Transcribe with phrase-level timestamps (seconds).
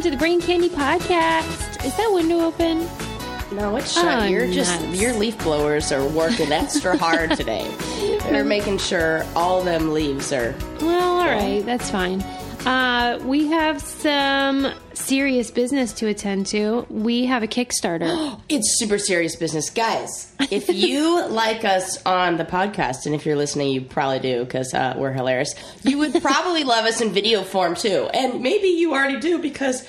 [0.00, 1.84] welcome to the Brain Candy Podcast.
[1.84, 2.88] Is that window open?
[3.52, 4.22] No, it's shut.
[4.22, 7.70] Oh, You're just your leaf blowers are working extra hard today.
[8.30, 10.54] They're making sure all them leaves are.
[10.80, 12.22] Well, all right, that's fine.
[12.64, 16.86] Uh, we have some serious business to attend to.
[16.88, 18.40] We have a Kickstarter.
[18.48, 20.32] It's super serious business, guys.
[20.50, 24.74] If you like us on the podcast, and if you're listening, you probably do because
[24.74, 25.54] uh, we're hilarious.
[25.84, 29.86] You would probably love us in video form too, and maybe you already do because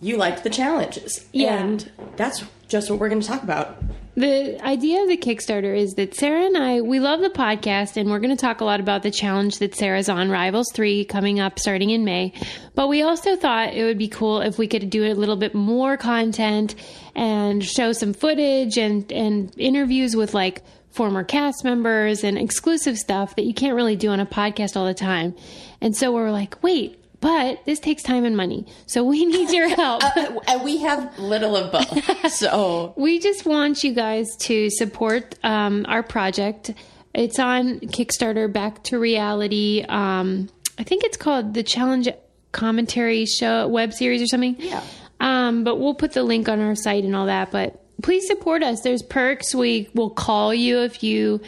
[0.00, 1.26] you liked the challenges.
[1.32, 1.56] Yeah.
[1.58, 3.82] and that's just what we're going to talk about.
[4.16, 8.10] The idea of the Kickstarter is that Sarah and I, we love the podcast and
[8.10, 11.38] we're going to talk a lot about the challenge that Sarah's on, Rivals 3, coming
[11.38, 12.32] up starting in May.
[12.74, 15.54] But we also thought it would be cool if we could do a little bit
[15.54, 16.74] more content
[17.14, 23.36] and show some footage and, and interviews with like former cast members and exclusive stuff
[23.36, 25.34] that you can't really do on a podcast all the time.
[25.82, 28.66] And so we're like, wait, but this takes time and money.
[28.86, 30.02] So we need your help.
[30.48, 32.30] and we have little of both.
[32.32, 36.72] So We just want you guys to support um, our project.
[37.14, 39.84] It's on Kickstarter, Back to Reality.
[39.88, 42.08] Um, I think it's called the Challenge
[42.52, 44.56] Commentary Show web series or something.
[44.58, 44.82] Yeah.
[45.20, 47.50] Um, but we'll put the link on our site and all that.
[47.50, 48.82] But please support us.
[48.82, 49.54] There's perks.
[49.54, 51.40] We will call you if you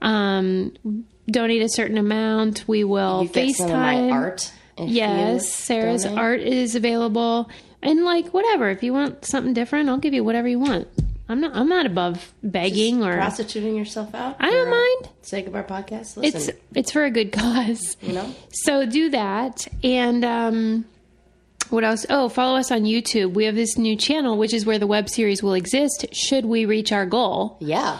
[0.00, 0.72] um,
[1.28, 2.64] donate a certain amount.
[2.68, 3.54] We will you FaceTime.
[3.56, 4.52] some of my art.
[4.78, 6.18] Yes, Sarah's donate.
[6.18, 7.48] art is available,
[7.82, 8.68] and like whatever.
[8.70, 10.88] If you want something different, I'll give you whatever you want.
[11.28, 11.56] I'm not.
[11.56, 13.14] I'm not above begging or.
[13.16, 14.36] prostituting yourself out.
[14.38, 15.12] I don't mind.
[15.22, 16.22] Sake of our podcast.
[16.22, 17.96] It's it's for a good cause.
[18.00, 18.32] you know.
[18.52, 20.84] So do that, and um,
[21.70, 22.06] what else?
[22.08, 23.32] Oh, follow us on YouTube.
[23.32, 26.06] We have this new channel, which is where the web series will exist.
[26.12, 27.56] Should we reach our goal?
[27.60, 27.98] Yeah.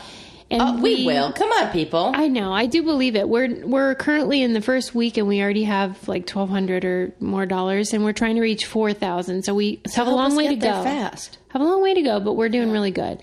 [0.49, 1.33] And Oh, we, will.
[1.33, 2.13] Come on, people.
[2.15, 2.53] I know.
[2.53, 3.29] I do believe it.
[3.29, 7.13] We're we're currently in the first week, and we already have like twelve hundred or
[7.19, 9.43] more dollars, and we're trying to reach four thousand.
[9.45, 10.85] So we have a long way to go.
[10.85, 11.39] Fast.
[11.49, 13.23] Have a long way to go, but we're doing really good.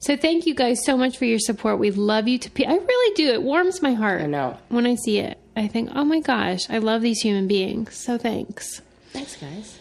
[0.00, 1.78] So thank you guys so much for your support.
[1.78, 2.50] We love you to.
[2.50, 3.28] Pe- I really do.
[3.32, 4.22] It warms my heart.
[4.22, 4.56] I know.
[4.68, 5.38] when I see it.
[5.56, 7.94] I think, oh my gosh, I love these human beings.
[7.96, 8.80] So thanks.
[9.12, 9.76] Thanks, guys.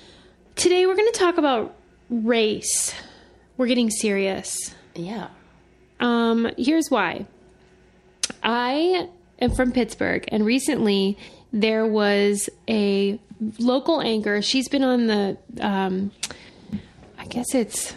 [0.56, 1.76] Today we're going to talk about
[2.10, 2.96] race.
[3.58, 4.74] We're getting serious.
[4.96, 5.28] Yeah.
[6.00, 7.26] Um, here's why.
[8.44, 9.10] I
[9.40, 11.18] am from Pittsburgh, and recently
[11.52, 13.20] there was a
[13.60, 14.42] local anchor.
[14.42, 16.12] She's been on the, um,
[17.18, 17.94] I guess it's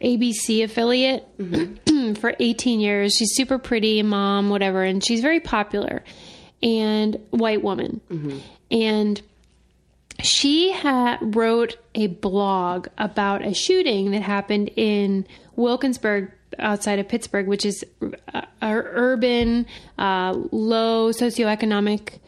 [0.00, 1.26] ABC affiliate
[2.20, 3.14] for 18 years.
[3.14, 6.02] She's super pretty, mom, whatever, and she's very popular
[6.62, 8.00] and white woman.
[8.70, 9.20] And
[10.22, 17.46] she ha- wrote a blog about a shooting that happened in Wilkinsburg outside of Pittsburgh,
[17.46, 17.84] which is
[18.32, 19.66] a, a urban,
[19.98, 22.18] uh, low socioeconomic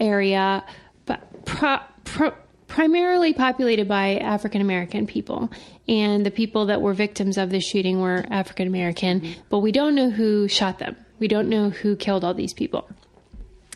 [0.00, 0.64] area,
[1.06, 2.34] but pro- pro-
[2.68, 5.50] primarily populated by African American people.
[5.88, 9.94] And the people that were victims of the shooting were African American, but we don't
[9.94, 10.96] know who shot them.
[11.18, 12.88] We don't know who killed all these people.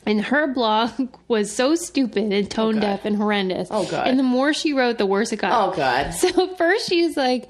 [0.06, 0.90] And her blog
[1.28, 3.68] was so stupid and tone deaf and horrendous.
[3.70, 4.08] Oh, God.
[4.08, 5.52] And the more she wrote, the worse it got.
[5.52, 6.12] Oh, God.
[6.14, 7.48] So first she was like,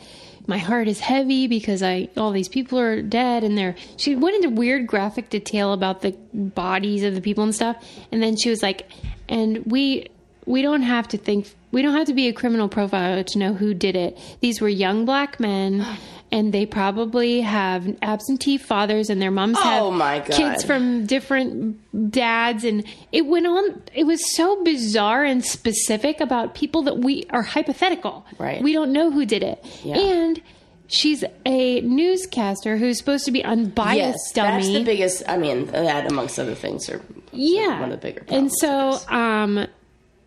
[0.48, 3.76] "My heart is heavy because I all these people are dead," and they're.
[3.97, 7.76] She went into weird graphic detail about the bodies of the people and stuff,
[8.10, 8.91] and then she was like,
[9.28, 10.08] "And we
[10.47, 11.54] we don't have to think.
[11.70, 14.19] We don't have to be a criminal profiler to know who did it.
[14.41, 15.87] These were young black men."
[16.30, 20.30] And they probably have absentee fathers, and their moms have Oh, my God.
[20.30, 21.80] kids from different
[22.10, 27.26] dads and it went on it was so bizarre and specific about people that we
[27.30, 28.62] are hypothetical Right.
[28.62, 29.98] we don't know who did it Yeah.
[29.98, 30.40] and
[30.86, 35.22] she's a newscaster who's supposed to be unbiased Yes, dummy that's the biggest.
[35.28, 37.00] I mean, that amongst other things are
[37.32, 38.24] yeah one of the bigger.
[38.28, 39.66] and so um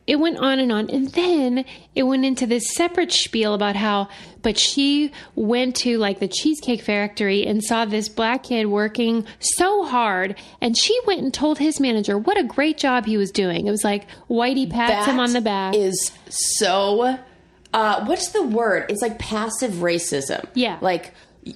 [0.08, 1.64] it went on and on and then
[1.96, 4.08] it went into this separate spiel about how
[4.42, 9.84] but she went to like the cheesecake factory and saw this black kid working so
[9.86, 13.68] hard and she went and told his manager what a great job he was doing
[13.68, 17.18] it was like whitey pats him on the back Is so.
[17.74, 18.88] Uh, what's the word?
[18.92, 20.46] It's like passive racism.
[20.56, 20.78] Yeah.
[20.82, 21.14] Like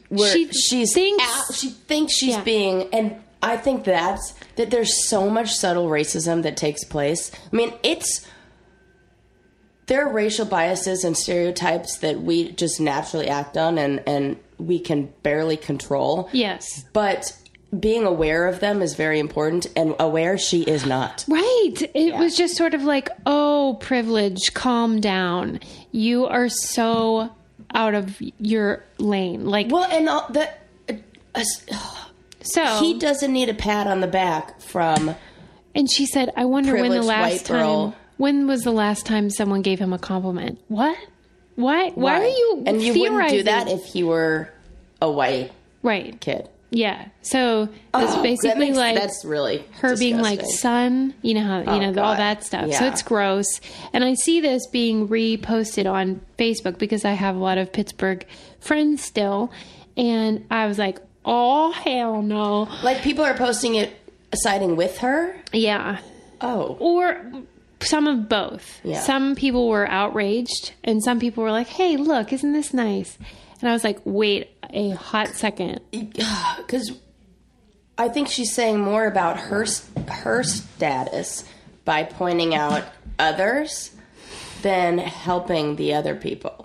[0.07, 2.43] where She she's thinks- she thinks she's Yeah.
[2.43, 3.15] being and.
[3.43, 7.29] I think that's that there's so much subtle racism that takes place.
[7.51, 8.25] I mean, it's
[9.87, 14.79] there are racial biases and stereotypes that we just naturally act on and and we
[14.79, 16.29] can barely control.
[16.31, 17.35] yes But
[17.77, 21.25] being aware of them is very important and aware she is not.
[21.27, 21.75] Right.
[21.93, 25.59] It was just sort of like, oh, privilege, calm down.
[25.91, 27.29] You are so
[27.73, 29.45] out of your lane.
[29.45, 30.49] Like, Well, and all the
[31.33, 31.43] uh,
[32.41, 32.79] so.
[32.79, 35.15] he doesn't need a pat on the back from
[35.73, 37.57] and she said, I wonder when the last time.
[37.57, 37.95] girl.
[38.17, 40.59] When was the last time someone gave him a compliment?
[40.67, 40.97] What?
[41.55, 41.89] Why?
[41.91, 44.49] Why, are you And you wouldn't do that if he were
[45.01, 45.51] a white
[45.83, 46.19] right?
[46.19, 46.49] kid.
[46.71, 47.07] Yeah.
[47.21, 50.57] So it's Oh, that basically makes- like that's really her being like disgusting.
[50.59, 52.71] son, you know how you Oh, know all that stuff.
[52.73, 53.45] So it's gross.
[53.93, 58.25] And I see this being reposted on Facebook because I have a lot of Pittsburgh
[58.59, 59.51] friends still,
[59.95, 63.93] and I was like, oh hell no, Like people are posting it
[64.33, 65.37] siding with her.
[65.53, 65.99] yeah.
[66.41, 67.21] Oh, Or
[67.85, 68.81] some of both.
[68.83, 68.99] Yeah.
[69.01, 73.17] Some people were outraged, and some people were like, "Hey, look, isn't this nice?"
[73.61, 75.81] And I was like, "Wait a hot second.
[75.91, 76.91] because
[77.97, 79.65] I think she's saying more about her
[80.09, 81.45] her status
[81.85, 82.83] by pointing out
[83.17, 83.91] others
[84.61, 86.64] than helping the other people.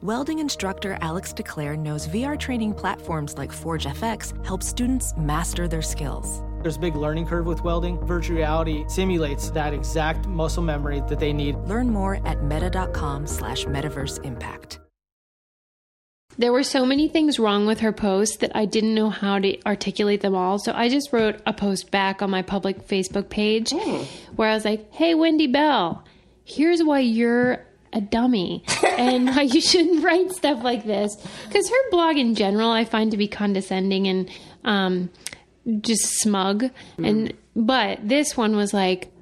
[0.00, 5.82] Welding instructor Alex DeClaire knows VR training platforms like Forge FX help students master their
[5.82, 6.40] skills.
[6.62, 7.98] There's a big learning curve with welding.
[8.06, 11.56] Virtual reality simulates that exact muscle memory that they need.
[11.66, 14.78] Learn more at meta.com slash metaverse impact.
[16.36, 19.60] There were so many things wrong with her post that I didn't know how to
[19.66, 20.60] articulate them all.
[20.60, 24.04] So I just wrote a post back on my public Facebook page hmm.
[24.36, 26.04] where I was like, "Hey, Wendy Bell,
[26.44, 31.90] here's why you're a dummy and why you shouldn't write stuff like this." Because her
[31.90, 34.30] blog in general, I find to be condescending and
[34.64, 35.10] um,
[35.80, 36.70] just smug.
[36.98, 39.12] And but this one was like,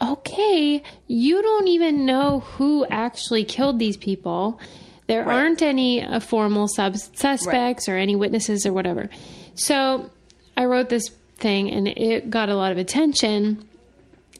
[0.00, 4.60] okay, you don't even know who actually killed these people.
[5.06, 9.10] There aren't any uh, formal sub- suspects or any witnesses or whatever.
[9.54, 10.10] So
[10.56, 13.68] I wrote this thing and it got a lot of attention.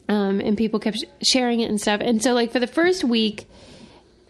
[0.09, 2.01] Um, and people kept sh- sharing it and stuff.
[2.03, 3.47] And so, like, for the first week,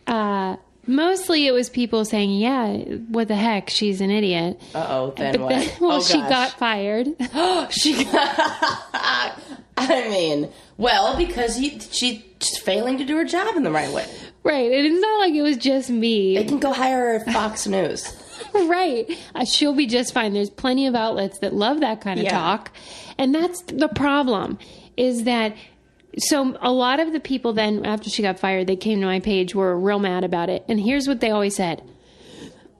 [0.08, 0.58] uh,
[0.88, 2.74] mostly it was people saying, yeah,
[3.10, 4.60] what the heck, she's an idiot.
[4.76, 5.50] Uh oh, then But what?
[5.50, 7.08] then, well, oh, she got fired.
[7.34, 8.14] Oh, she got.
[9.78, 12.22] I mean, well, because he, she's
[12.60, 14.08] failing to do her job in the right way.
[14.44, 14.72] right.
[14.72, 16.36] And it's not like it was just me.
[16.38, 18.16] They can go hire her at Fox News.
[18.54, 19.10] right.
[19.34, 20.34] Uh, she'll be just fine.
[20.34, 22.32] There's plenty of outlets that love that kind of Yeah.
[22.38, 22.72] talk.
[23.18, 24.60] And that's the problem
[24.96, 25.56] is that
[26.18, 29.20] so a lot of the people then after she got fired, they came to my
[29.20, 30.64] page were real mad about it.
[30.68, 31.82] And here's what they always said.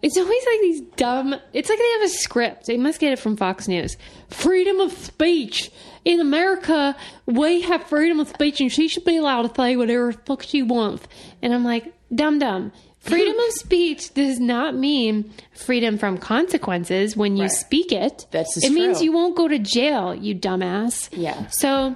[0.02, 1.34] It's always like these dumb.
[1.54, 2.66] It's like they have a script.
[2.66, 3.96] They must get it from Fox News.
[4.30, 5.72] Freedom of speech
[6.04, 6.94] in America.
[7.26, 10.44] We have freedom of speech, and she should be allowed to say whatever the fuck
[10.44, 11.08] she wants.
[11.42, 12.74] And I'm like, dumb dumb.
[13.00, 17.52] Freedom of speech does not mean freedom from consequences when you Right.
[17.52, 18.28] speak it.
[18.32, 21.10] That's it means you won't go to jail, you dumbass.
[21.12, 21.48] Yeah.
[21.48, 21.96] So,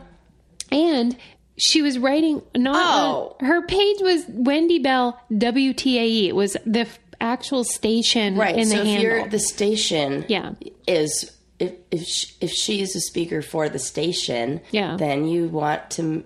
[0.71, 1.15] and
[1.57, 3.35] she was writing not Oh.
[3.45, 6.27] her page was Wendy Bell WTAE.
[6.27, 8.55] It was the f- actual station Right.
[8.55, 9.01] in the so if handle.
[9.03, 10.51] you're the station, Yeah.
[10.87, 14.95] is if if she, if she is a speaker for the station, Yeah.
[14.97, 16.23] then you want to,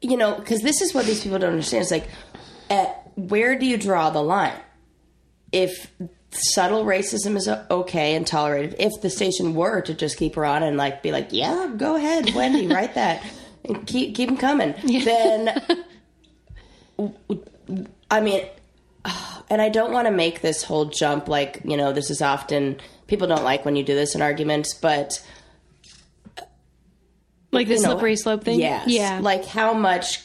[0.00, 1.82] you know, because this is what these people don't understand.
[1.82, 2.08] It's like,
[2.70, 4.54] at, where do you draw the line?
[5.52, 5.92] If
[6.30, 10.62] subtle racism is okay and tolerated, if the station were to just keep her on
[10.62, 13.22] and like be like, yeah, go ahead, Wendy, write that,
[13.64, 15.62] and keep keep them coming, then
[18.10, 18.46] I mean,
[19.50, 22.80] and I don't want to make this whole jump like, you know, this is often
[23.06, 25.24] people don't like when you do this in arguments, but
[27.50, 28.60] like the you know, slippery slope thing.
[28.60, 28.88] Yes.
[28.88, 29.20] Yeah.
[29.22, 30.22] Like how much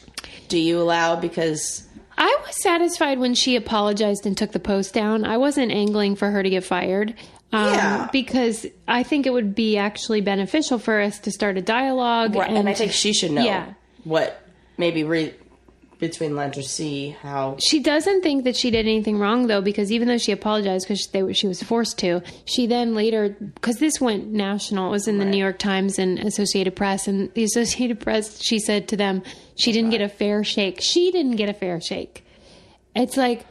[0.48, 1.86] do you allow because
[2.18, 5.24] I was satisfied when she apologized and took the post down.
[5.24, 7.14] I wasn't angling for her to get fired.
[7.52, 8.08] Um, Yeah.
[8.12, 12.36] Because I think it would be actually beneficial for us to start a dialogue.
[12.36, 13.74] and, I think she should know Yeah.
[14.04, 14.40] what
[14.78, 15.34] maybe read
[15.98, 19.92] between lines or see how She doesn't think that she did anything wrong though, because
[19.92, 23.76] even though she apologized because they were- she was forced to, she then later because
[23.80, 24.86] this went national.
[24.88, 28.42] It was in the New York Times and Associated Press, and the Associated Press.
[28.42, 29.22] She said to them,
[29.56, 30.80] she didn't get a fair shake.
[30.80, 32.24] She didn't get a fair shake.
[32.96, 33.44] It's like,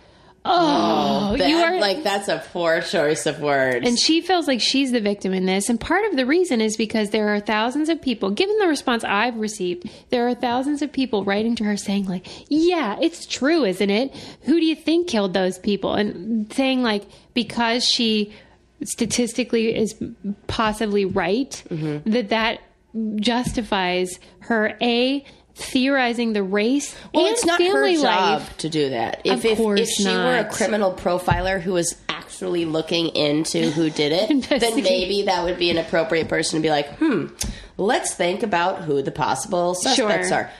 [0.50, 3.88] oh, oh that, you are like that's a poor choice of words.
[3.88, 5.70] and she feels like she's the victim in this.
[5.70, 9.04] And part of the reason is because there are thousands of people, given the response
[9.04, 13.64] I've received, there are thousands of people writing to her saying, like, yeah, it's true,
[13.66, 14.16] isn't it?
[14.42, 15.94] Who do you think killed those people?
[15.94, 18.34] And saying, like, because she
[18.84, 19.96] statistically is
[20.48, 22.10] possibly right, mm-hmm.
[22.10, 22.60] that that
[23.18, 25.24] justifies her A,
[25.60, 28.04] theorizing the race Well, it's not her job
[28.42, 28.58] life.
[28.58, 29.22] to do that.
[29.26, 33.90] If Of if, if she were a criminal profiler who was actually looking into who
[33.90, 37.28] did it, then maybe that would be an appropriate person to be like, hmm,
[37.78, 40.38] let's think about who the possible suspects Sure.
[40.38, 40.52] are.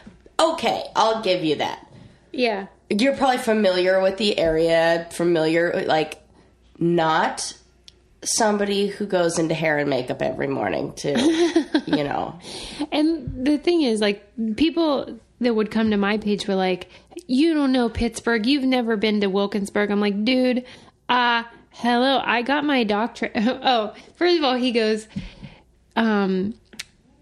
[0.54, 1.86] Okay, I'll give you that.
[2.32, 2.68] Yeah.
[2.90, 6.22] You're probably familiar with the area, familiar like
[6.78, 7.54] not
[8.24, 11.12] somebody who goes into hair and makeup every morning to,
[11.88, 12.40] you know.
[12.92, 16.90] And the thing is, like, people that would come to my page were like,
[17.28, 18.46] You don't know Pittsburgh.
[18.46, 19.92] You've never been to Wilkinsburg.
[19.92, 20.66] I'm like, Dude,
[21.08, 22.22] uh, hello.
[22.24, 23.32] I got my doctorate.
[23.36, 25.08] oh, first of all, he goes,
[25.96, 26.56] um,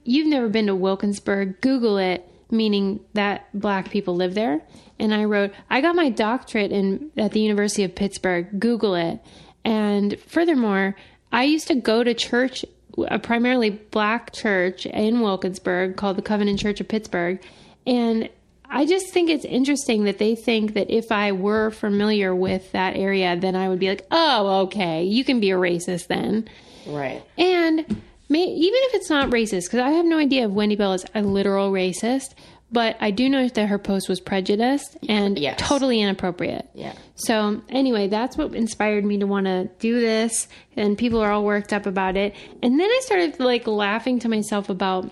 [0.03, 1.61] You've never been to Wilkinsburg.
[1.61, 4.61] Google it, meaning that black people live there.
[4.99, 8.59] And I wrote, I got my doctorate in at the University of Pittsburgh.
[8.59, 9.19] Google it.
[9.65, 10.95] And furthermore,
[11.31, 12.63] I used to go to church,
[13.07, 17.41] a primarily black church in Wilkinsburg called the Covenant Church of Pittsburgh.
[17.85, 18.29] And
[18.69, 22.95] I just think it's interesting that they think that if I were familiar with that
[22.95, 26.49] area, then I would be like, oh, okay, you can be a racist then.
[26.85, 27.23] Right.
[27.37, 30.93] And may, even if it's not racist, because I have no idea if Wendy Bell
[30.93, 32.33] is a literal racist,
[32.71, 35.55] but I do know that her post was prejudiced and Yes.
[35.59, 36.67] totally inappropriate.
[36.73, 36.93] Yeah.
[37.15, 41.43] So anyway, that's what inspired me to want to do this, and people are all
[41.45, 42.35] worked up about it.
[42.61, 45.11] And then I started like laughing to myself about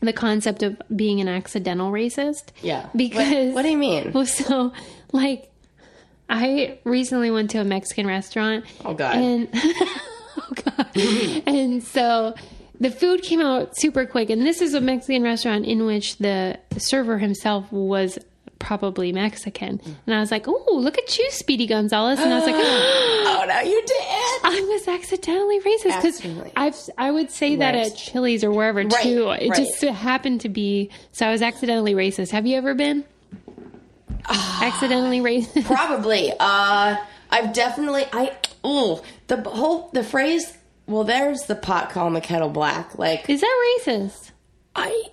[0.00, 2.48] the concept of being an accidental racist.
[2.60, 2.88] Yeah.
[2.94, 4.10] Because What- what do you mean?
[4.14, 4.72] Well, so
[5.12, 5.48] like
[6.28, 8.64] I recently went to a Mexican restaurant.
[8.84, 9.16] Oh, God.
[9.16, 10.86] And oh god.
[11.46, 12.34] and so
[12.82, 16.58] the food came out super quick and this is a Mexican restaurant in which the
[16.78, 18.18] server himself was
[18.58, 19.80] probably Mexican.
[20.06, 23.44] And I was like, "Oh, look at you, Speedy Gonzalez." And I was like, Oh,
[23.48, 23.96] no, you did.
[24.44, 29.02] I was accidentally racist because I've I would say that at Chili's or wherever Right,
[29.02, 29.30] too.
[29.30, 29.56] It right.
[29.56, 32.30] just happened to be so I was accidentally racist.
[32.30, 33.04] Have you ever been
[34.28, 35.64] accidentally racist?
[35.64, 36.32] Probably.
[36.38, 36.96] Uh,
[37.30, 38.04] I've definitely.
[38.12, 38.36] I.
[38.66, 40.56] Ooh, the whole the phrase.
[40.86, 42.98] Well, there's the pot calling the kettle black.
[42.98, 44.30] Like Is that racist?
[44.74, 45.04] I.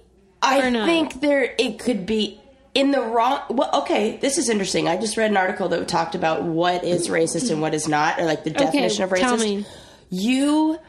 [0.41, 0.85] I not?
[0.85, 2.39] think there it could be
[2.73, 3.41] in the wrong.
[3.49, 4.87] Well, okay, this is interesting.
[4.87, 8.19] I just read an article that talked about what is racist and what is not,
[8.19, 9.19] or like the definition of racist.
[9.19, 9.65] tell me.
[10.09, 10.79] You.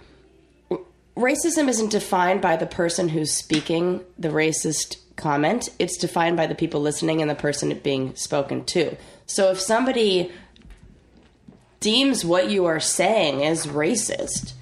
[1.16, 5.68] Racism isn't defined by the person who's speaking the racist comment.
[5.78, 8.96] It's defined by the people listening and the person being spoken to.
[9.26, 10.32] So if somebody
[11.80, 14.54] deems what you are saying as racist,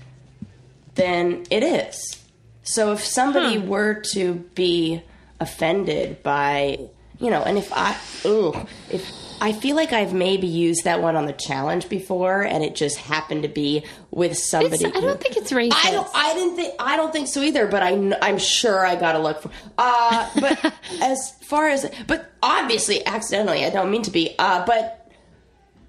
[0.98, 2.18] then it is.
[2.62, 5.02] So if somebody were to be
[5.40, 6.78] offended by,
[7.18, 8.52] you know, and if I, ooh,
[8.90, 12.74] if I feel like I've maybe used that one on the challenge before, and it
[12.74, 14.84] just happened to be with somebody.
[14.84, 15.72] It's- I don't think it's racist.
[15.84, 16.08] I don't.
[16.14, 16.74] I didn't think.
[16.80, 17.68] I don't think so either.
[17.68, 19.50] But I, I'm sure I got to look for.
[19.78, 24.34] Uh, but as far as, but obviously accidentally, I don't mean to be.
[24.38, 25.08] Uh, but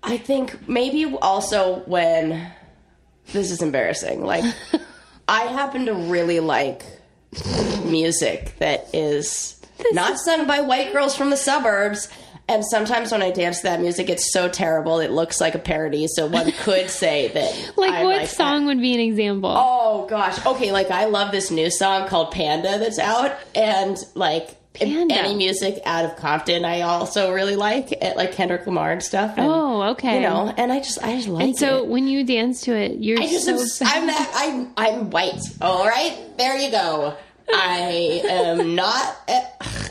[0.03, 2.51] I think maybe also when
[3.33, 4.23] this is embarrassing.
[4.23, 4.45] Like,
[5.29, 6.83] I happen to really like
[7.86, 12.09] music that is not sung by white girls from the suburbs.
[12.48, 15.59] And sometimes when I dance to that music, it's so terrible it looks like a
[15.59, 16.07] parody.
[16.07, 17.77] So one could say that.
[17.77, 18.36] Like I what like that.
[18.36, 19.53] song would be an example?
[19.55, 20.43] Oh gosh.
[20.43, 25.15] Okay, like I love this new song called Panda that's out and like Panda.
[25.15, 29.33] any music out of Compton I also really like eh, like Kendrick Lamar and stuff.
[29.38, 30.15] And, Oh, okay.
[30.15, 31.88] You know, and I just I just like and so it.
[31.88, 35.41] when you dance to it, you're I just so I'm that I'm I'm white.
[35.62, 37.15] All right, there you go.
[37.53, 39.15] I am not.
[39.27, 39.43] eh,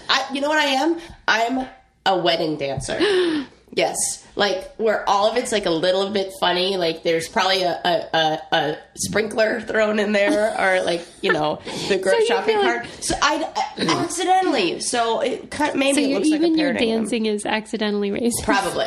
[0.09, 0.99] I you know what I am?
[1.27, 1.67] I'm
[2.07, 2.99] a wedding dancer.
[3.73, 6.77] Yes, like where all of it's like a little bit funny.
[6.77, 11.61] Like there's probably a a, a, a sprinkler thrown in there, or like you know
[11.89, 13.05] the group you shopping feel like- cart.
[13.05, 14.03] So I uh, mm.
[14.03, 14.81] accidentally.
[14.81, 18.43] So it kind maybe so it looks like even your dancing is accidentally racist.
[18.45, 18.87] Probably.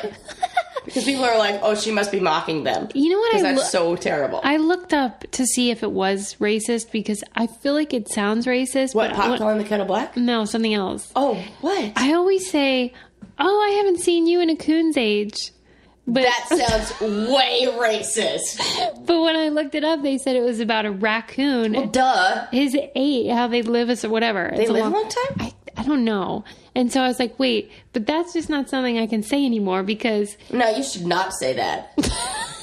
[0.84, 3.54] Because people are like, "Oh, she must be mocking them." You know what Because I
[3.54, 4.42] that's lo- so terrible.
[4.44, 8.48] I looked up to see if it was racist because I feel like it sounds
[8.48, 8.96] racist.
[8.96, 10.18] what but when- calling the kettle black?
[10.18, 11.12] No, something else.
[11.16, 11.94] Oh, what?
[11.96, 12.94] I always say,
[13.42, 15.52] "Oh, I haven't seen you in a coon's age."
[16.08, 18.60] But that sounds way racist.
[19.06, 21.74] but when I looked it up, they said it was about a raccoon.
[21.74, 22.48] Well, Duh.
[22.52, 24.52] His age, how they live as whatever.
[24.56, 25.38] They It's live a long time?
[25.40, 26.44] I I don't know.
[26.76, 29.84] And so I was like, wait, but that's just not something I can say anymore
[29.84, 30.38] because.
[30.52, 31.94] No, you should not say that.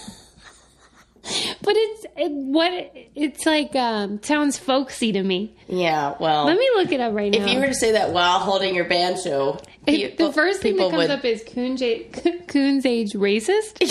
[1.63, 2.73] But it's it, what
[3.15, 3.75] it's like.
[3.77, 5.55] Um, sounds folksy to me.
[5.69, 6.45] Yeah, well.
[6.47, 7.45] Let me look it up right now.
[7.45, 10.77] if you were to say that while holding your banjo, It- people- the first thing
[10.77, 12.07] that comes would up is Coon's age,
[12.49, 13.83] Coon's age racist.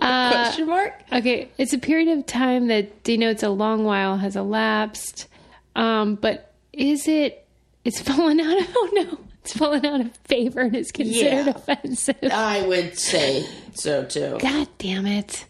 [0.00, 0.94] Uh, question mark.
[1.12, 5.28] Okay, it's a period of time that denotes a long while has elapsed.
[5.76, 7.46] Um, but is it?
[7.84, 8.58] It's fallen out.
[8.60, 8.66] of.
[8.76, 9.18] Oh no.
[9.42, 11.50] it's fallen out of favor and is considered Yeah.
[11.54, 12.16] offensive.
[12.32, 14.38] I would say so too.
[14.40, 15.44] God damn it.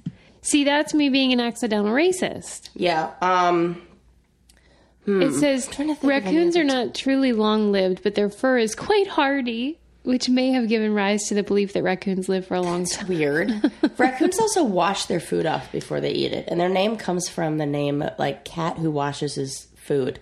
[0.45, 2.69] See, that's me being an accidental racist.
[2.75, 3.11] Yeah.
[3.23, 3.81] Um.
[5.07, 5.91] It says Hmm.
[5.91, 10.29] of any raccoons are not truly long lived, but their fur is quite hardy, which
[10.29, 13.09] may have given rise to the belief that raccoons live for a long time.
[13.09, 13.71] Weird.
[13.99, 17.57] Raccoons also wash their food off before they eat it, and their name comes from
[17.59, 20.21] the name like cat who washes his food.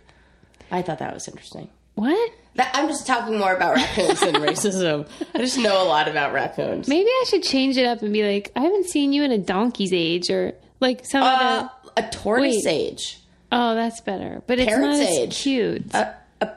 [0.71, 1.69] I thought that was interesting.
[1.95, 2.31] What?
[2.55, 5.09] That, I'm just talking more about raccoons and racism.
[5.35, 6.87] I just know a lot about raccoons.
[6.89, 9.39] Maybe I should change it up and be like, I haven't seen you in a
[9.39, 12.05] donkey's age, or like some Uh, of the.
[12.07, 12.67] a tortoise Wait.
[12.93, 13.19] age.
[13.51, 15.37] Oh, that's better, but it's parrot's not as age.
[15.43, 15.95] cute.
[15.95, 16.51] A, a,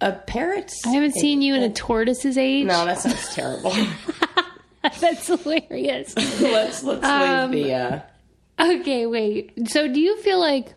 [0.00, 0.80] a parrot's.
[0.86, 2.66] I haven't seen you in a tortoise's age.
[2.66, 3.72] No, that sounds terrible.
[5.00, 6.14] that's hilarious.
[6.40, 7.74] let's let's Um, leave the.
[7.74, 8.00] Uh,
[8.62, 9.68] Okay, wait.
[9.70, 10.74] So, do you feel like?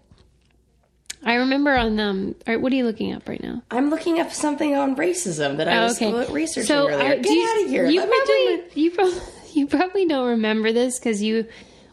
[1.25, 2.35] I remember on um.
[2.47, 3.61] All right, what are you looking up right now?
[3.71, 6.31] I'm looking up something on racism that I Oh, was okay.
[6.33, 7.13] researching So, earlier.
[7.13, 7.85] I- Get you- out of here.
[7.89, 8.71] You Let me probably, it.
[8.77, 9.21] you probably,
[9.53, 11.45] you probably don't remember this because you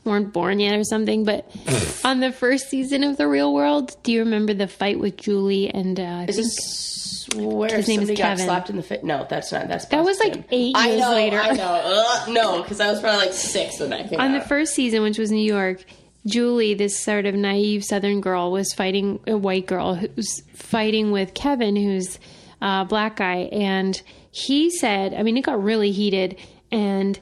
[0.04, 1.24] weren't born yet or something.
[1.24, 1.50] But
[2.04, 5.68] on the first season of The Real World, do you remember the fight with Julie
[5.72, 6.96] and uh, I Is think this
[7.36, 8.44] where His name is somebody got Kevin.
[8.46, 9.04] slapped in the face?
[9.04, 9.68] No, that's not.
[9.68, 10.44] That's That was, like, Boston.
[10.50, 11.38] eight I years know, later.
[11.38, 11.80] I know.
[11.84, 14.42] Ugh, no, because I was probably like six when that came on out.
[14.42, 15.84] the first season, which was New York,
[16.26, 21.34] Julie, this sort of naive Southern girl, was fighting a white girl who's fighting with
[21.34, 22.18] Kevin, who's
[22.60, 24.00] a black guy, and
[24.30, 26.38] he said, I mean, it got really heated,
[26.70, 27.18] and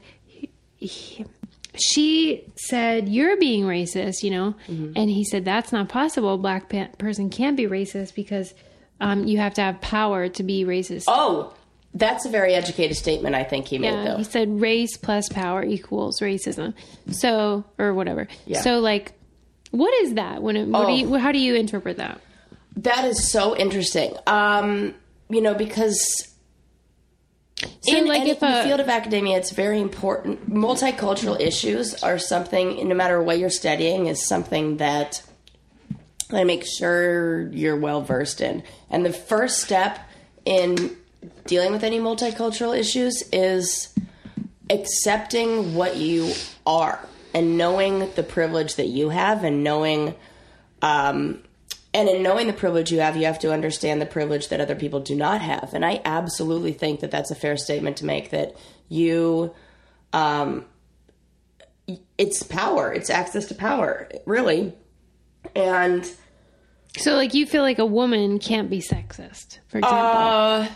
[0.77, 1.25] he,
[1.75, 6.33] she said, "You're being racist," you know, and he said, "That's not possible.
[6.33, 8.53] A black pa- person can't be racist because."
[9.01, 11.05] Um, you have to have power to be racist.
[11.07, 11.53] oh,
[11.93, 13.35] that's a very educated statement.
[13.35, 14.17] I think he made Yeah, though.
[14.17, 16.73] he said race plus power equals racism.
[17.11, 18.27] So, or whatever.
[18.45, 18.61] Yeah.
[18.61, 19.13] So, like,
[19.71, 20.41] what is that?
[20.43, 20.95] When it, what do Oh.
[20.95, 22.21] you, how do you interpret that?
[22.77, 24.13] That is so interesting.
[24.27, 24.93] Um,
[25.29, 25.97] you know, because
[27.81, 30.49] So, in, like, any- if a the field of academia, it's very important.
[30.49, 35.21] Multicultural issues are something, no matter what you're studying, is something that
[36.31, 38.63] I make sure you're well versed in.
[38.89, 39.99] And the first step
[40.45, 40.95] in
[41.45, 43.93] dealing with any multicultural issues is
[44.69, 46.31] accepting what you
[46.65, 46.99] are
[47.33, 50.15] and knowing the privilege that you have and knowing
[50.81, 51.41] um,
[51.93, 54.75] and in knowing the privilege you have you have to understand the privilege that other
[54.75, 55.73] people do not have.
[55.73, 58.55] And i absolutely think that that's a fair statement to make that
[58.87, 59.53] you
[60.13, 60.65] um,
[62.17, 62.93] it's power.
[62.93, 64.73] It's access to power really.
[65.55, 66.09] And
[66.97, 69.99] so like you feel like a woman can't be sexist, for example.
[69.99, 70.67] Uh,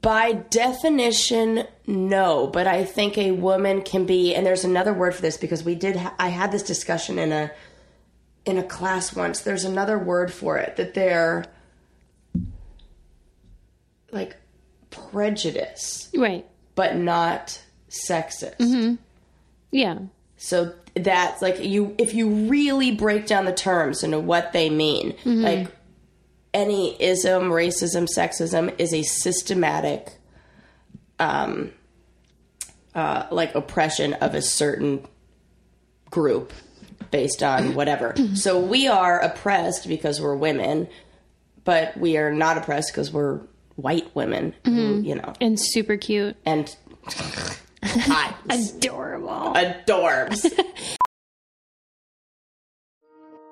[0.00, 2.46] by definition, no.
[2.46, 5.74] But I think a woman can be, and there's another word for this because we
[5.74, 5.96] did.
[5.96, 7.50] Ha- I had this discussion in a
[8.44, 9.40] in a class once.
[9.40, 11.44] There's another word for it that they're
[14.10, 14.36] like
[14.90, 16.46] prejudice, right.
[16.74, 18.56] but not sexist.
[18.56, 18.94] Mm-hmm.
[19.70, 19.98] Yeah.
[20.36, 25.12] So that's like you if you really break down the terms into what they mean,
[25.12, 25.42] mm-hmm.
[25.42, 25.68] like
[26.54, 30.12] any ism, racism, sexism is a systematic
[31.20, 31.72] um
[32.94, 35.04] uh like oppression of a certain
[36.10, 36.52] group
[37.10, 38.14] based on whatever.
[38.34, 40.88] so we are oppressed because we're women,
[41.64, 43.40] but we are not oppressed because we're
[43.76, 46.34] white women, who, you know, And super cute.
[46.44, 46.74] and
[47.84, 49.54] hot, Adorable.
[49.54, 50.50] adorbs.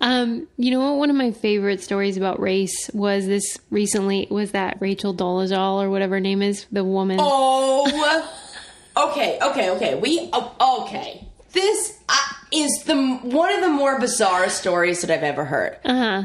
[0.00, 0.98] Um, you know what?
[0.98, 5.90] One of my favorite stories about race was this recently was that Rachel Dolezal or
[5.90, 7.18] whatever her name is, the woman.
[7.20, 8.28] Oh,
[8.96, 9.94] okay, okay, okay.
[9.96, 11.26] We oh, okay.
[11.52, 12.16] This uh,
[12.52, 15.78] is the one of the more bizarre stories that I've ever heard.
[15.84, 16.22] Uh huh.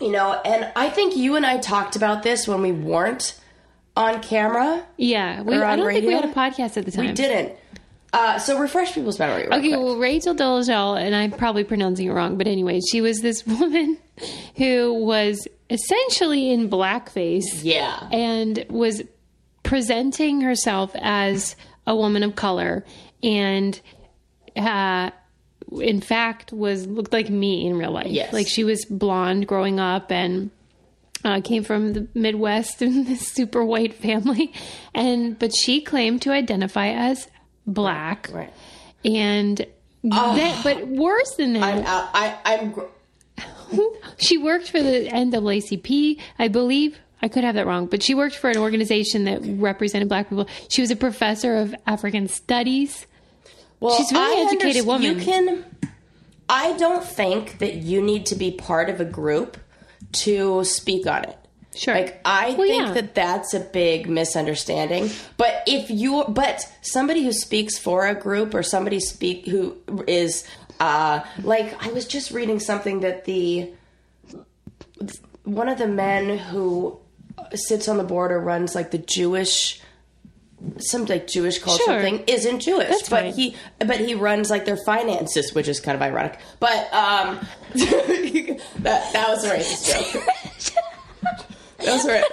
[0.00, 3.38] You know, and I think you and I talked about this when we weren't
[3.96, 4.84] on camera.
[4.96, 5.42] Yeah.
[5.42, 7.06] We, I on don't think we had a podcast at the time.
[7.08, 7.54] We didn't.
[8.12, 9.46] Uh, so refresh people's memory.
[9.46, 9.72] Okay, quick.
[9.72, 13.98] well, Rachel Dolezal, and I'm probably pronouncing it wrong, but anyway, she was this woman
[14.56, 18.08] who was essentially in blackface yeah.
[18.10, 19.02] and was
[19.62, 21.54] presenting herself as
[21.86, 22.84] a woman of color
[23.22, 23.80] and
[24.56, 25.10] uh
[25.80, 28.32] in fact was looked like me in real life Yes.
[28.32, 30.50] like she was blonde growing up and
[31.24, 34.52] uh, came from the Midwest in this super white family,
[34.94, 37.28] and but she claimed to identify as
[37.66, 38.52] black, Right.
[39.04, 39.64] and
[40.02, 42.08] that, but worse than that, I'm out.
[42.14, 42.70] I, I'm.
[42.72, 42.84] gr-
[44.18, 46.98] she worked for the NAACP, I believe.
[47.22, 50.48] I could have that wrong, but she worked for an organization that represented black people.
[50.70, 53.06] She was a professor of African studies.
[53.78, 55.18] Well, She's a very I educated woman.
[55.18, 55.64] You can.
[56.48, 59.58] I don't think that you need to be part of a group
[60.12, 61.36] to speak on it.
[61.74, 61.94] Sure.
[61.94, 62.92] Like I Well, think yeah.
[62.94, 65.08] that that's a big misunderstanding.
[65.36, 69.76] But if you, but somebody who speaks for a group or somebody speak who
[70.08, 70.44] is,
[70.80, 73.70] uh, like I was just reading something that the
[75.44, 76.98] one of the men who
[77.54, 79.80] sits on the board or runs like the Jewish
[80.78, 82.02] some like Jewish cultural Sure.
[82.02, 83.32] thing isn't Jewish, That's but fine.
[83.32, 86.38] he but he runs like their finances, which is kind of ironic.
[86.58, 87.40] But um,
[87.74, 90.24] that that was a racist joke.
[91.82, 92.24] that was right.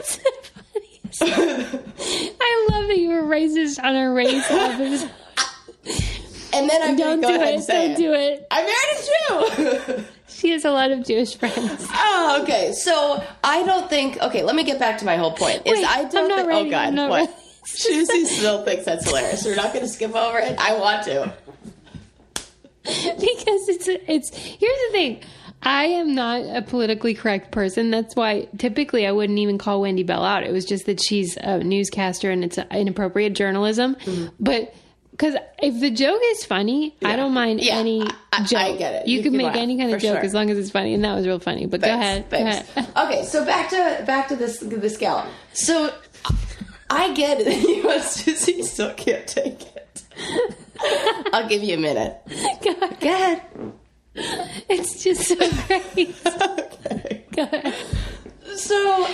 [1.22, 4.46] I love that you were racist on a race.
[4.50, 5.12] episode.
[6.54, 7.54] And then I'm Don't do go ahead it.
[7.56, 8.48] and say Don't do it.
[8.52, 10.04] I married a Jew.
[10.30, 11.88] She has a lot of Jewish friends.
[11.90, 12.72] oh, okay.
[12.74, 14.22] So I don't think.
[14.22, 15.64] Okay, let me get back to my whole point.
[15.66, 16.28] Is Wait, I I'm don't.
[16.28, 16.68] think, oh, ready.
[16.68, 17.12] oh God, what?
[17.22, 17.32] ready.
[17.66, 19.46] Susie still thinks that's hilarious.
[19.46, 20.56] We're not going to skip over it.
[20.60, 21.34] I want to.
[22.84, 25.24] because it's it's here's the thing
[25.64, 30.04] i am not a politically correct person that's why typically i wouldn't even call wendy
[30.04, 34.28] bell out it was just that she's a newscaster and it's inappropriate journalism Mm-hmm.
[34.40, 34.74] but
[35.12, 38.94] because if the joke is funny i don't mind Yeah, any I- joke I get
[39.02, 39.08] it.
[39.08, 40.24] you, You can can make laugh, any kind of joke sure.
[40.26, 42.70] as long as it's funny and that was real funny but go ahead go Thanks.
[42.78, 45.26] ahead Okay, so back to back to this this gal.
[45.54, 45.92] So
[46.90, 47.68] I get it.
[47.68, 50.04] You must Susie still can't take it.
[51.34, 52.16] I'll give you a minute.
[52.64, 53.00] go ahead.
[53.02, 53.42] Go ahead.
[54.70, 55.36] it's just so
[55.68, 57.26] great Okay.
[57.32, 57.74] go ahead
[58.56, 59.08] So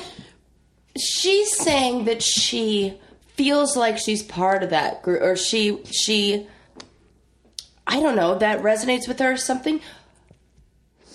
[0.97, 2.97] she's saying that she
[3.35, 6.47] feels like she's part of that group, or she she.
[7.85, 8.37] I don't know.
[8.37, 9.81] That resonates with her or something.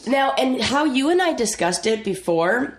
[0.07, 2.79] Now, and how you and I discussed it before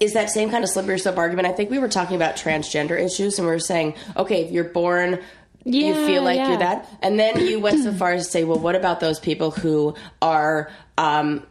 [0.00, 1.48] is that same kind of slippery slope argument.
[1.48, 4.64] I think we were talking about transgender issues, and we were saying, okay, if you're
[4.64, 5.22] born,
[5.64, 6.48] you feel like yeah.
[6.50, 9.18] you're that, and then you went so far as to say, well, what about those
[9.18, 11.46] people who are, um,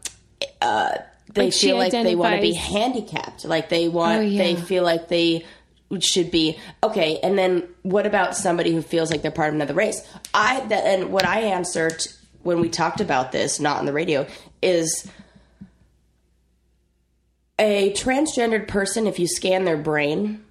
[0.61, 0.97] uh,
[1.33, 4.43] they Like feel like they want to be handicapped, like they want, Oh, yeah.
[4.43, 5.45] they feel like they
[5.99, 7.19] should be okay.
[7.23, 10.07] And then what about somebody who feels like they're part of another race?
[10.33, 12.05] I that and what I answered
[12.43, 14.27] when we talked about this, not on the radio,
[14.61, 15.09] is
[17.57, 20.43] a transgendered person, if you scan their brain,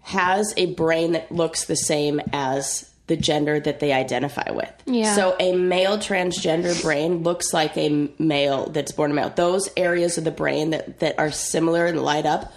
[0.00, 4.72] has a brain that looks the same as the gender that they identify with.
[4.86, 5.16] Yeah.
[5.16, 9.30] So a male transgender brain looks like a male that's born a male.
[9.34, 12.52] Those areas of the brain that, that are similar and light up.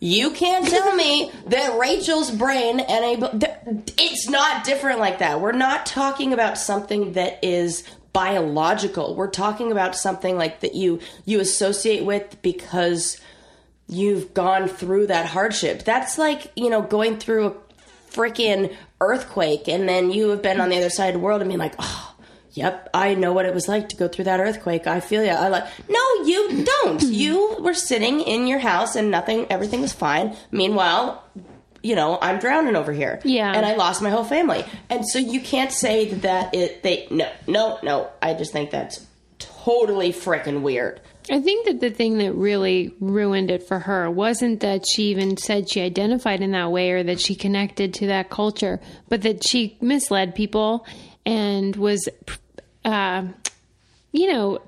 [0.00, 5.42] You can't tell me that Rachel's brain and a it's not different like that.
[5.42, 9.14] We're not talking about something that is biological.
[9.14, 13.20] We're talking about something like that you you associate with because
[13.88, 15.84] you've gone through that hardship.
[15.84, 17.54] That's like, you know, going through a
[18.18, 21.48] freaking earthquake and then you have been on the other side of the world and
[21.48, 22.16] being like, oh,
[22.52, 24.88] yep, I know what it was like to go through that earthquake.
[24.88, 25.34] I feel ya.
[25.34, 27.02] I like, no, you don't.
[27.04, 30.36] you were sitting in your house and nothing, everything was fine.
[30.50, 31.24] Meanwhile,
[31.80, 33.20] you know, I'm drowning over here.
[33.24, 33.52] Yeah.
[33.52, 34.64] And I lost my whole family.
[34.90, 38.10] And so you can't say that, that it, they, no, no, no.
[38.20, 39.06] I just think that's
[39.38, 41.00] totally freaking weird.
[41.30, 45.36] I think that the thing that really ruined it for her wasn't that she even
[45.36, 49.46] said she identified in that way or that she connected to that culture, but that
[49.46, 50.86] she misled people
[51.26, 52.08] and was,
[52.84, 53.24] uh,
[54.12, 54.60] you know,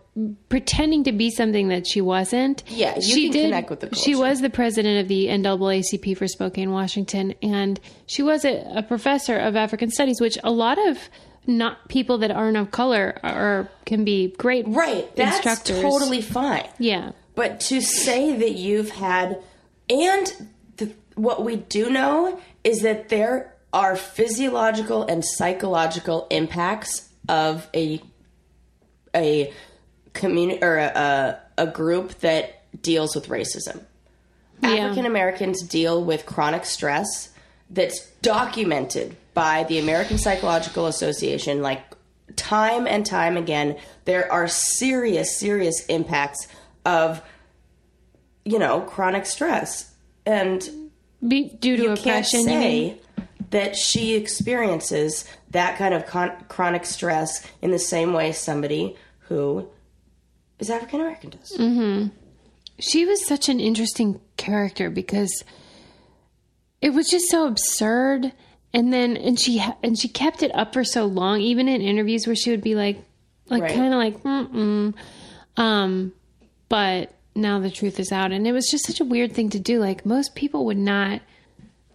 [0.48, 2.62] pretending to be something that she wasn't.
[2.68, 6.72] Yeah, she can connect with the She was the president of the NAACP for Spokane,
[6.72, 10.98] Washington, and she was a, a professor of African studies, which a lot of
[11.46, 15.14] not people that aren't of color are can be great Right.
[15.16, 15.80] That's instructors.
[15.80, 16.68] totally fine.
[16.78, 17.12] yeah.
[17.34, 19.40] But to say that you've had,
[19.88, 27.68] and the, what we do know is that there are physiological and psychological impacts of
[27.74, 28.00] a
[29.14, 29.52] a
[30.12, 30.86] community or a,
[31.56, 33.84] a, a group that deals with racism.
[34.62, 34.70] Yeah.
[34.70, 37.30] African Americans deal with chronic stress
[37.70, 41.82] that's documented by the American Psychological Association like
[42.36, 43.76] time and time again.
[44.04, 46.48] There are serious, serious impacts
[46.84, 47.22] of,
[48.44, 49.92] you know, chronic stress.
[50.26, 50.90] And
[51.26, 52.98] Be, due to you can't oppression, say
[53.50, 58.96] that she experiences that kind of con- chronic stress in the same way somebody
[59.28, 59.68] who
[60.58, 61.52] is African American does.
[61.58, 62.08] Mm-hmm.
[62.78, 65.44] she was such an interesting character because
[66.80, 68.32] it was just so absurd
[68.72, 72.26] and then and she and she kept it up for so long even in interviews
[72.26, 72.98] where she would be like
[73.48, 73.74] like Right.
[73.74, 74.94] kind of like mm
[75.56, 76.12] um
[76.68, 78.32] but now the truth is out.
[78.32, 79.78] And it was just such a weird thing to do.
[79.80, 81.20] Like most people would not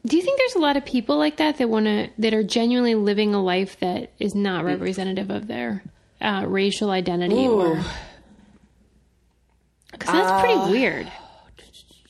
[0.05, 2.43] do you think there's a lot of people like that that want to that are
[2.43, 4.67] genuinely living a life that is not Mm.
[4.67, 5.83] representative of their
[6.21, 7.81] uh, racial identity or
[9.91, 11.11] because that's pretty weird.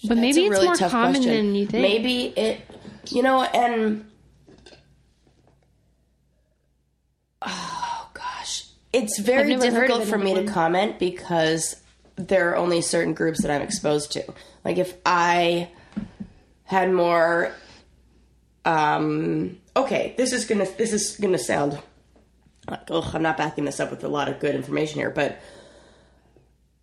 [0.08, 1.46] But maybe It's really more common question.
[1.46, 1.82] than you think.
[1.82, 2.62] Maybe it,
[3.10, 4.06] you know, and
[7.42, 11.76] oh gosh, it's very difficult for me to comment because
[12.16, 14.24] there are only certain groups that I'm exposed to.
[14.64, 15.70] Like if I
[16.64, 17.52] had more,
[18.64, 21.78] um, okay, this is gonna this is gonna sound
[22.70, 25.40] like oh, I'm not backing this up with a lot of good information here, but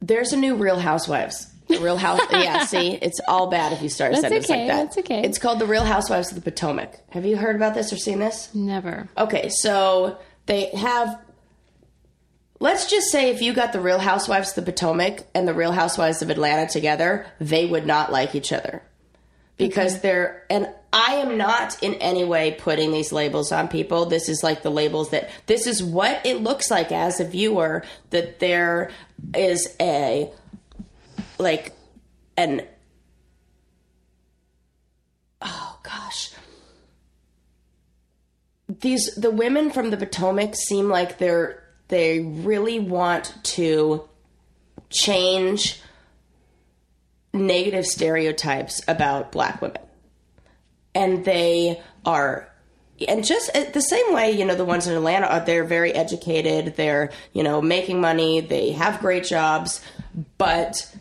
[0.00, 1.48] there's a new Real Housewives.
[1.68, 2.66] The Real House, yeah.
[2.66, 4.82] See, it's all bad if you start a That's sentence okay, like that.
[4.84, 5.22] that's okay.
[5.22, 6.98] It's called the Real Housewives of the Potomac.
[7.10, 8.54] Have you heard about this or seen this?
[8.54, 11.18] never Okay, so they have.
[12.62, 15.72] Let's just say if you got the Real Housewives of the Potomac and the Real
[15.72, 18.84] Housewives of Atlanta together, they would not like each other.
[19.56, 24.06] Because they're and I am not in any way putting these labels on people.
[24.06, 27.82] This is like the labels that this is what it looks like as a viewer
[28.10, 28.92] that there
[29.34, 30.30] is a
[31.40, 31.72] like
[32.36, 32.62] an
[35.40, 36.30] oh gosh.
[38.68, 41.61] These the women from the Potomac seem like they're
[41.92, 44.08] they really want to
[44.88, 45.78] change
[47.34, 49.82] negative stereotypes about black women.
[50.94, 52.48] And they are
[53.06, 55.92] and just uh, the same way you know the ones in atlanta are they're very
[55.92, 59.80] educated they're you know making money they have great jobs
[60.38, 60.94] but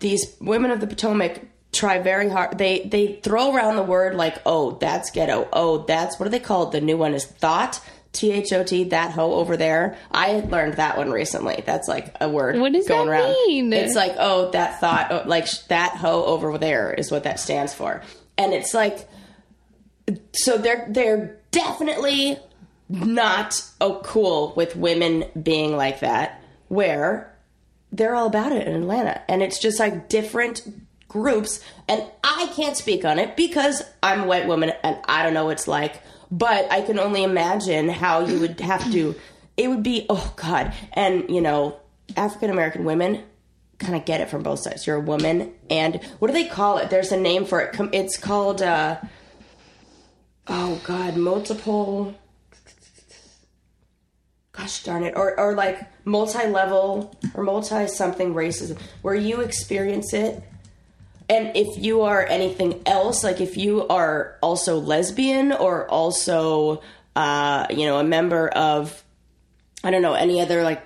[0.00, 1.42] these women of the potomac
[1.74, 6.18] try very hard they they throw around the word like oh that's ghetto oh that's
[6.18, 6.72] what do they call it?
[6.72, 7.80] The new one is thought
[8.14, 9.98] t-h-o-t that hoe over there.
[10.10, 11.62] I learned that one recently.
[11.66, 13.30] That's like a word What does going that around.
[13.46, 13.72] mean?
[13.72, 17.38] it's like oh that thought oh, like sh- that hoe over there is what that
[17.40, 18.02] stands for.
[18.38, 19.08] And it's like
[20.32, 22.38] so they're they're definitely
[22.88, 27.34] not oh cool with women being like that where
[27.92, 29.22] they're all about it in Atlanta.
[29.28, 30.62] And it's just like different
[31.08, 31.64] groups.
[31.88, 35.44] And I can't speak on it because I'm a white woman and I don't know
[35.44, 36.02] what it's like
[36.38, 39.14] but I can only imagine how you would have to
[39.56, 40.74] it would be oh god.
[40.92, 41.78] And you know
[42.16, 43.22] African American women
[43.78, 44.86] kind of get it from both sides.
[44.86, 46.90] You're a woman and what do they call it?
[46.90, 47.76] There's a name for it.
[47.92, 48.98] It's called uh
[50.46, 52.14] oh god multiple
[54.52, 60.42] gosh darn it or or like multi-level or multi something racism where you experience it
[61.28, 66.82] and if you are anything else like if you are also lesbian or also
[67.16, 69.02] uh you know a member of
[69.82, 70.82] i don't know any other like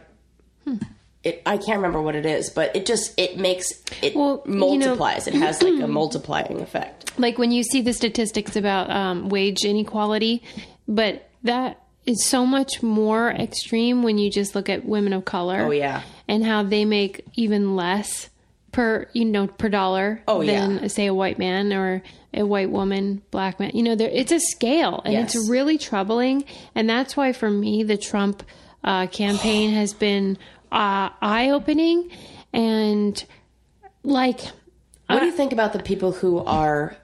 [1.24, 3.72] it, I can't remember what it is, but it just it makes
[4.02, 5.26] it Well, you know- multiplies.
[5.26, 7.18] it has like a multiplying effect.
[7.18, 10.42] like when you see the statistics about um, wage inequality,
[10.86, 15.62] but that is so much more extreme when you just look at women of color.
[15.66, 16.02] Oh, yeah.
[16.28, 18.28] and how they make even less
[18.72, 20.86] per you know per dollar Oh, than yeah.
[20.88, 22.02] say a white man or
[22.34, 23.70] a white woman, black man.
[23.74, 25.34] You know, there it's a scale, and Yes.
[25.34, 26.44] it's really troubling.
[26.74, 28.42] And that's why for me, the Trump
[28.84, 30.36] uh, campaign has been
[30.70, 32.10] uh, eye opening
[32.52, 33.24] and
[34.04, 34.40] like
[35.06, 36.94] What do you think about the people who are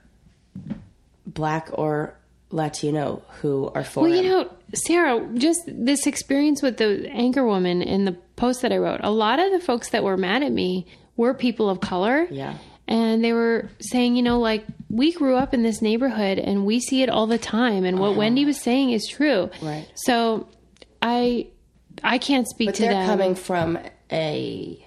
[1.27, 2.14] black or
[2.50, 7.83] Latino who are for Well, you know, Sarah, just this experience with the anchor woman
[7.83, 10.53] in the post that I wrote, a lot of the folks that were mad at
[10.53, 12.27] me were people of color.
[12.31, 12.57] Yeah.
[12.87, 16.81] And they were saying, you know, like, we grew up in this neighborhood and we
[16.81, 17.85] see it all the time.
[17.85, 19.44] And what Wendy was saying is true.
[19.44, 19.66] Uh-huh.
[19.66, 19.88] Right.
[19.94, 20.48] So
[21.00, 21.46] I
[22.03, 23.07] I can't speak but to they're them.
[23.07, 23.79] coming from
[24.12, 24.85] a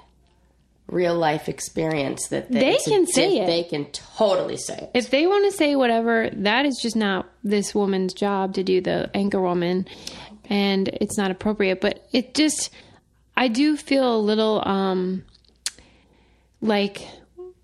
[0.88, 3.48] real life experience that they, They can say it.
[3.48, 4.92] They can totally say it.
[4.94, 8.80] if they want to say whatever, that is just not this woman's job to do
[8.80, 9.86] the anchor woman,
[10.50, 11.82] and it's not appropriate.
[11.82, 12.70] But it just,
[13.36, 15.26] I do feel a little um,
[16.62, 17.08] like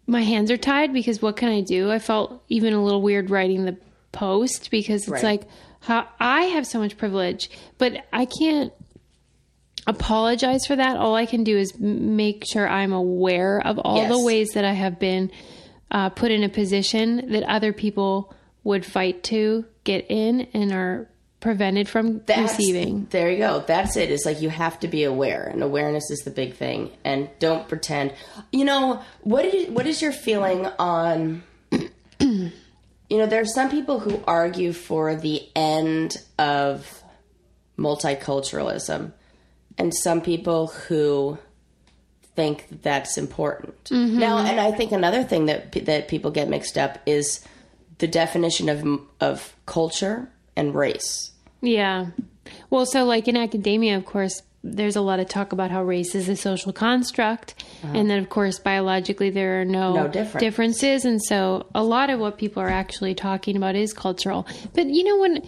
[0.06, 1.89] my hands are tied because what can I do?
[1.91, 3.77] I felt even a little weird writing the
[4.12, 5.23] post because it's Right.
[5.23, 5.43] like
[5.82, 8.71] how I have so much privilege, but I can't
[9.88, 10.97] apologize for that.
[10.97, 14.73] All I can do is make sure I'm aware of all the ways that I
[14.73, 15.32] have been
[15.91, 21.10] uh, put in a position that other people would fight to get in and are
[21.43, 23.06] prevented from That's- receiving.
[23.10, 23.63] There you go.
[23.67, 24.10] That's it.
[24.10, 26.89] It's like you have to be aware, and awareness is the big thing.
[27.03, 28.13] And don't pretend.
[28.53, 29.45] You know what?
[29.45, 31.43] Is, what is your feeling on?
[32.19, 32.51] you
[33.12, 37.03] know, there are some people who argue for the end of
[37.77, 39.12] multiculturalism,
[39.77, 41.38] and some people who
[42.38, 43.84] think that's important.
[43.86, 44.17] Mm-hmm.
[44.17, 47.45] Now, and I think another thing that that people get mixed up is
[47.97, 51.32] the definition of of culture and race.
[51.63, 52.08] Yeah.
[52.69, 56.13] Well, so like in academia, of course, there's a lot of talk about how race
[56.15, 60.04] is a social construct, and then of course biologically there are no, Uh-huh.
[60.04, 60.39] No difference.
[60.43, 64.45] differences, and so a lot of what people are actually talking about is cultural.
[64.73, 65.41] But you know when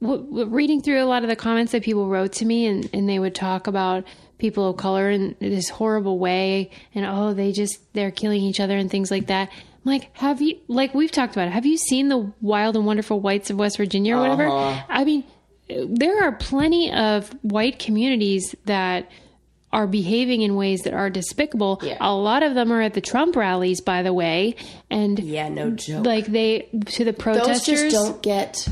[0.00, 2.88] w- w- reading through a lot of the comments that people wrote to me, and,
[2.94, 4.04] and they would talk about
[4.38, 8.76] people of color in this horrible way, and oh they just they're killing each other
[8.76, 9.50] and things like that.
[9.52, 11.52] I'm like, have you like we've talked about it?
[11.52, 14.46] Have you seen the Wild and Wonderful Whites of West Virginia or whatever?
[14.48, 14.82] Uh-huh.
[14.88, 15.24] I mean,
[15.68, 19.10] there are plenty of white communities that
[19.72, 21.80] are behaving in ways that are despicable.
[21.82, 21.96] Yeah.
[22.00, 24.54] A lot of them are at the Trump rallies, by the way,
[24.90, 26.04] and Yeah, no joke.
[26.04, 27.80] like they to the those protesters.
[27.92, 28.68] just don't get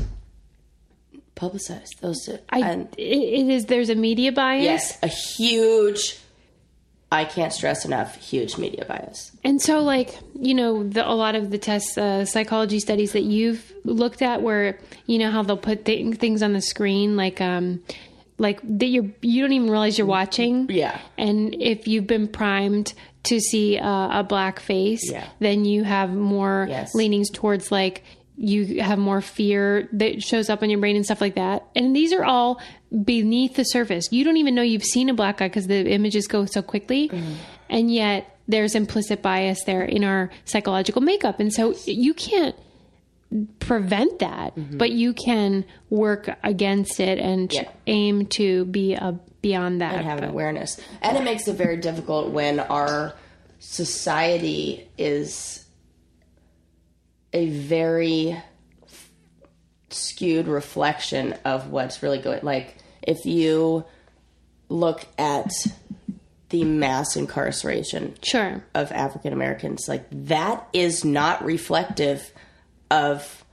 [1.35, 1.99] publicized.
[2.01, 6.17] Those, I, and it is there's a media bias, yes, a huge.
[7.11, 8.15] I can't stress enough.
[8.17, 9.31] Huge media bias.
[9.43, 13.23] and so like you know the, a lot of the test uh, psychology studies that
[13.23, 17.39] you've looked at, where you know how they'll put th- things on the screen, like
[17.39, 17.81] um,
[18.39, 20.67] like that you you don't even realize you're watching.
[20.69, 20.99] Yeah.
[21.17, 25.27] And if you've been primed to see uh, a black face, Yeah.
[25.39, 26.95] then you have more Yes.
[26.95, 28.03] leanings towards like
[28.35, 31.63] you have more fear that shows up in your brain and stuff like that.
[31.75, 32.59] And these are all
[33.05, 34.11] beneath the surface.
[34.11, 37.09] You don't even know you've seen a black guy because the images go so quickly.
[37.09, 37.33] Mm-hmm.
[37.69, 41.39] And yet there's implicit bias there in our psychological makeup.
[41.39, 42.55] And so you can't
[43.59, 47.63] prevent that, but you can work against it and Mm-hmm.
[47.63, 47.71] Yeah.
[47.87, 49.95] aim to be a beyond that.
[49.95, 50.79] and have an awareness.
[51.01, 53.13] And it makes it very difficult when our
[53.59, 55.65] society is
[57.33, 58.37] a very
[59.89, 63.83] skewed reflection of what's really going like if you
[64.69, 65.51] look at
[66.51, 68.63] the mass incarceration Sure.
[68.75, 72.31] of African Americans like that is not reflective
[72.91, 73.43] of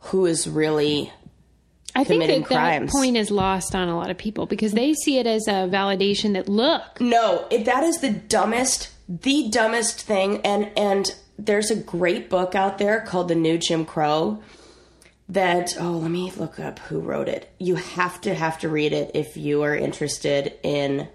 [0.00, 1.12] who is really
[1.94, 2.92] I think committing that that crimes.
[2.92, 6.34] point is lost on a lot of people because they see it as a validation
[6.34, 10.40] that look, No, it, that is the dumbest, the dumbest thing.
[10.44, 14.40] And and there's a great book out there called The New Jim Crow.
[15.30, 17.50] That oh, let me look up who wrote it.
[17.58, 21.08] You have to have to read it if you are interested in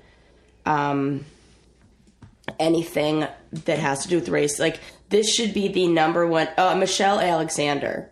[0.66, 1.26] um
[2.60, 4.60] anything that has to do with race.
[4.60, 4.80] Like
[5.10, 6.50] this should be the number one.
[6.58, 8.10] Uh, Michelle Alexander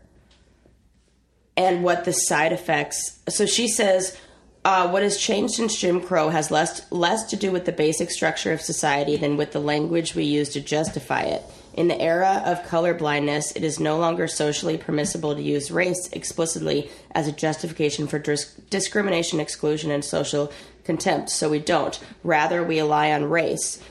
[1.58, 3.20] and what the side effects.
[3.30, 4.17] So she says,
[4.63, 8.12] uh, what has changed since Jim Crow has less less to do with the basic
[8.12, 11.44] structure of society than with the language we use to justify it.
[11.74, 16.91] In the era of colorblindness, it is no longer socially permissible to use race explicitly
[17.15, 20.52] as a justification for dis- discrimination, exclusion, and social
[20.84, 21.30] contempt.
[21.30, 21.98] So we don't.
[22.24, 23.82] Rather, we rely on race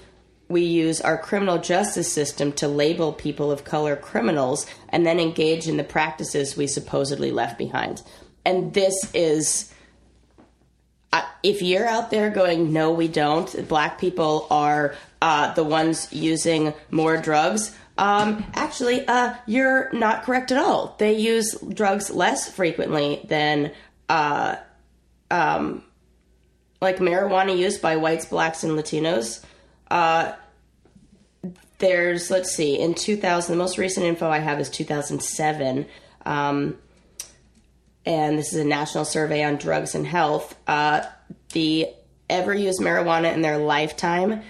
[0.50, 5.68] we use our criminal justice system to label people of color criminals and then engage
[5.68, 8.02] in the practices we supposedly left behind.
[8.44, 9.72] And this is.
[11.12, 16.12] Uh, if you're out there going, no, we don't, black people are uh, the ones
[16.12, 20.94] using more drugs, um, actually, uh, you're not correct at all.
[20.98, 23.72] They use drugs less frequently than
[24.08, 24.56] uh,
[25.30, 25.84] um,
[26.80, 29.44] like marijuana use by whites, blacks, and Latinos
[31.79, 35.87] there's let's see in 2000 the most recent info i have is 2007
[36.26, 36.76] um,
[38.07, 40.57] and this is a national survey on drugs and health.
[40.66, 41.03] Uh,
[41.53, 41.88] the
[42.29, 44.42] ever used marijuana in their lifetime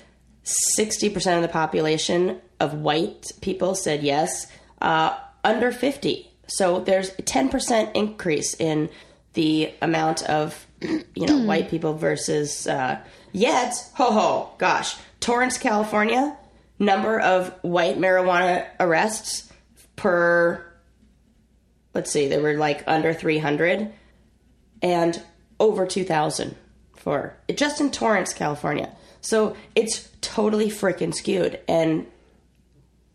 [0.77, 4.47] 60% of the population of white people said yes.
[4.81, 8.91] Uh, under 50 so there's a 10% increase in
[9.35, 12.99] the amount of you know white people versus uh,
[13.33, 16.37] yet ho ho gosh torrance california
[16.79, 19.51] number of white marijuana arrests
[19.97, 20.65] per
[21.95, 23.93] let's see they were like under 300
[24.83, 25.23] and
[25.59, 26.57] over 2000
[26.97, 32.07] for just in torrance california so it's totally freaking skewed and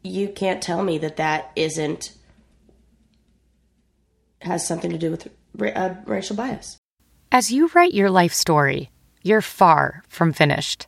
[0.04, 2.14] you can't tell me that that isn't
[4.42, 5.28] has something to do with
[5.76, 6.78] uh, racial bias
[7.32, 8.92] As you write your life story,
[9.22, 10.88] you're far from finished.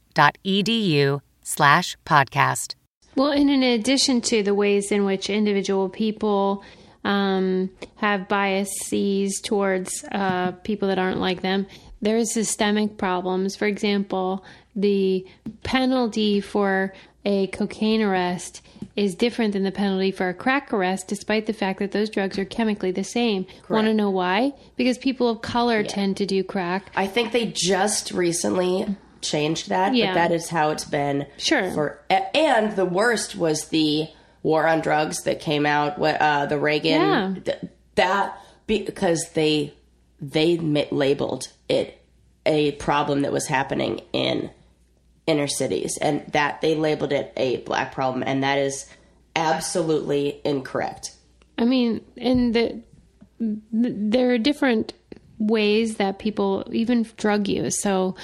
[1.43, 2.75] slash podcast.
[3.15, 6.63] Well, and in addition to the ways in which individual people
[7.03, 11.67] um, have biases towards uh, people that aren't like them,
[12.01, 13.55] there is systemic problems.
[13.55, 14.45] For example,
[14.75, 15.25] the
[15.63, 16.93] penalty for
[17.25, 18.61] a cocaine arrest
[18.95, 22.37] is different than the penalty for a crack arrest, despite the fact that those drugs
[22.39, 23.45] are chemically the same.
[23.69, 24.53] Want to know why?
[24.75, 26.91] Because people of color tend to do crack.
[26.95, 30.07] I think they just recently changed that, Yeah.
[30.07, 31.25] but that is how it's been.
[31.37, 31.71] Sure.
[31.71, 34.07] For and the worst was the
[34.43, 35.97] war on drugs that came out.
[35.99, 37.33] What uh, the Reagan Yeah.
[37.43, 39.73] th- that because they
[40.19, 42.01] they labeled it
[42.45, 44.49] a problem that was happening in
[45.27, 48.87] inner cities, and that they labeled it a black problem, and that is
[49.35, 51.11] absolutely incorrect.
[51.57, 52.81] I mean, and the,
[53.39, 54.93] th- there are different
[55.37, 57.81] ways that people even drug use.
[57.81, 58.15] So,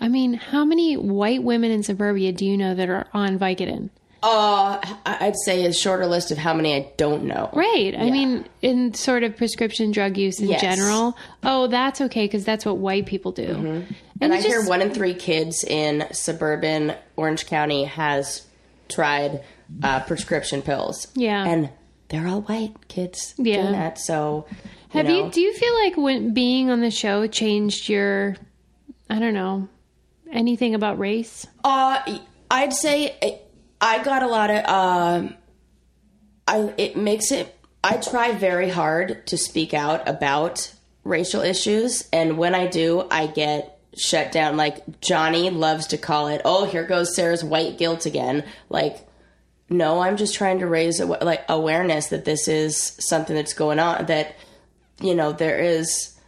[0.00, 3.90] I mean, how many white women in suburbia do you know that are on Vicodin?
[4.22, 7.48] Uh, I'd say a shorter list of how many I don't know.
[7.54, 7.94] Right.
[7.96, 10.60] I mean, in sort of prescription drug use in Yes.
[10.60, 11.16] general.
[11.42, 13.44] Oh, that's okay because that's what white people do.
[13.44, 18.46] And, And it I hear one in three kids in suburban Orange County has
[18.90, 19.42] tried
[19.82, 21.06] uh, prescription pills.
[21.14, 21.46] Yeah.
[21.46, 21.70] and
[22.08, 23.62] they're all white kids Yeah.
[23.62, 23.98] doing that.
[23.98, 24.44] So,
[24.90, 28.36] Have you, you, do you feel like when being on the show changed your,
[29.08, 29.68] I don't know,
[30.32, 31.46] anything about race?
[31.64, 32.18] Uh,
[32.50, 33.50] I'd say it,
[33.80, 34.64] I got a lot of.
[34.66, 35.34] Um,
[36.46, 37.56] I it makes it.
[37.82, 40.74] I try very hard to speak out about
[41.04, 44.56] racial issues, and when I do, I get shut down.
[44.56, 46.42] Like Johnny loves to call it.
[46.44, 48.44] Oh, here goes Sarah's white guilt again.
[48.68, 49.06] Like.
[49.72, 54.06] No, I'm just trying to raise like awareness that this is something that's going on.
[54.06, 54.34] That
[55.00, 56.18] you know there is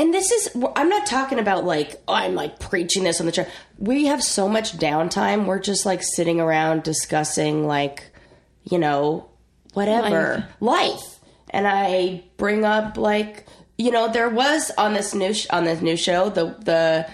[0.00, 3.32] and this is i'm not talking about like oh, i'm like preaching this on the
[3.32, 3.46] show
[3.80, 5.46] we have so much downtime.
[5.46, 8.12] We're just like sitting around discussing like
[8.64, 9.30] you know
[9.72, 10.46] whatever.
[10.60, 13.46] Life, and i bring up like
[13.78, 17.10] you know there was on this new sh- on this new show the the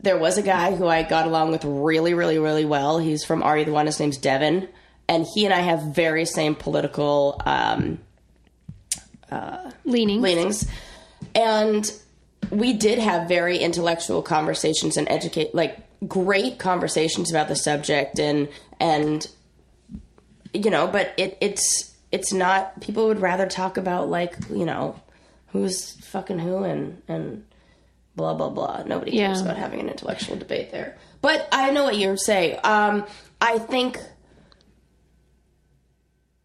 [0.00, 2.98] there was a guy who i got along with really really really well.
[2.98, 3.86] He's from are you the one?
[3.86, 4.68] His name's devin.
[5.08, 7.98] And he and i have very same political um
[9.84, 10.20] Leaning.
[10.20, 10.66] leanings.
[11.34, 11.90] And
[12.50, 18.48] we did have very intellectual conversations and educate like great conversations about the subject and
[18.80, 19.26] and
[20.54, 24.98] you know, but it it's it's not people would rather talk about like, you know,
[25.48, 27.44] who's fucking who and and
[28.16, 28.82] blah blah blah.
[28.86, 29.44] Nobody cares Yeah.
[29.44, 30.96] about having an intellectual debate there.
[31.20, 32.58] But I know what you're saying.
[32.64, 33.04] Um
[33.40, 33.98] I think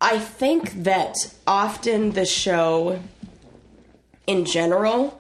[0.02, 1.16] I think that
[1.48, 3.00] often the show
[4.28, 5.20] in general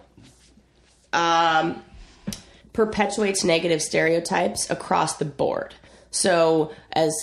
[1.12, 1.84] um,
[2.74, 5.74] perpetuates negative stereotypes across the board.
[6.12, 7.14] So, as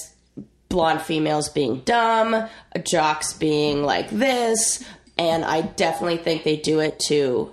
[0.69, 2.49] blonde females being dumb,
[2.85, 4.85] jocks being like this,
[5.19, 7.53] and I definitely think they do it to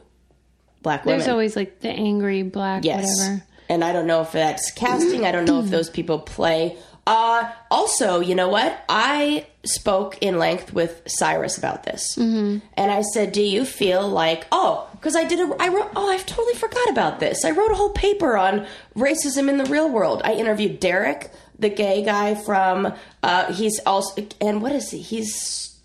[0.82, 1.20] black women.
[1.20, 3.06] There's always like the angry black Yes.
[3.20, 3.44] whatever.
[3.70, 5.26] And I don't know if that's casting.
[5.26, 6.78] I don't know if those people play.
[7.08, 8.84] Uh, also, you know what?
[8.90, 12.58] I spoke in length with Cyrus about this, mm-hmm.
[12.74, 16.10] and I said, "Do you feel like oh, because I did a, I wrote oh,
[16.10, 17.46] I've totally forgot about this.
[17.46, 20.22] I wrote a whole paper on racism in the real world.
[20.26, 22.94] I interviewed Derek, the gay guy from
[23.24, 25.00] uh, he's also and what is he?
[25.00, 25.80] He's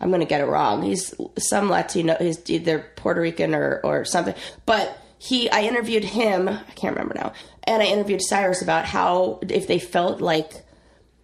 [0.00, 0.82] I'm going to get it wrong.
[0.82, 2.14] He's some Latino.
[2.18, 4.34] He's either Puerto Rican or, or something.
[4.66, 6.48] But he, I interviewed him.
[6.48, 7.32] I can't remember now.
[7.68, 10.52] And I interviewed Cyrus about how if they felt like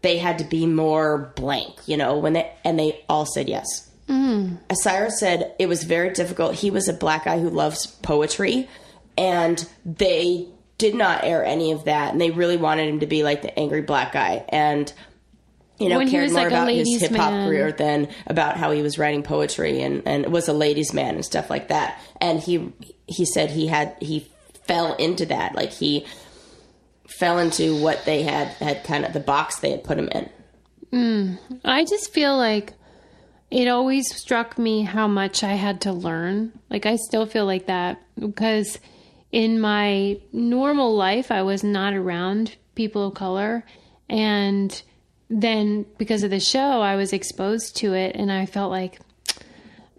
[0.03, 3.90] they had to be more blank, you know, when they and they all said yes.
[4.09, 4.59] Mm.
[4.74, 6.55] Cyrus said it was very difficult.
[6.55, 8.68] He was a black guy who loves poetry,
[9.16, 13.22] and they did not air any of that, and they really wanted him to be
[13.22, 14.92] like the angry black guy and
[15.78, 18.57] you know, When he cared was more like about his hip hop career than about
[18.57, 22.01] how he was writing poetry and, and was a ladies' man and stuff like that.
[22.20, 22.72] And he
[23.09, 24.30] he said he had he
[24.66, 26.07] fell into that, like he
[27.09, 30.30] fell into what they had had kind of the box they had put him in.
[30.90, 31.34] Hmm.
[31.64, 32.72] I just feel like
[33.50, 36.52] it always struck me how much I had to learn.
[36.70, 38.78] Like I still feel like that because
[39.32, 43.64] in my normal life I was not around people of color
[44.09, 44.82] and
[45.30, 49.00] then because of the show I was exposed to it and I felt like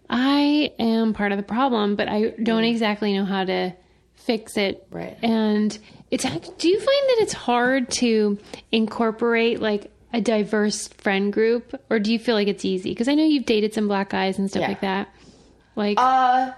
[0.10, 2.70] I am part of the problem, but I don't mm.
[2.70, 3.74] exactly know how to
[4.16, 4.88] fix it.
[4.92, 5.18] Right.
[5.22, 5.78] And
[6.24, 8.38] it's do you find that it's hard to
[8.72, 12.90] incorporate like a diverse friend group or do you feel like it's easy?
[12.92, 14.68] Because I know you've dated some black guys and stuff Yeah.
[14.70, 15.10] like that.
[15.76, 16.52] Like Uh,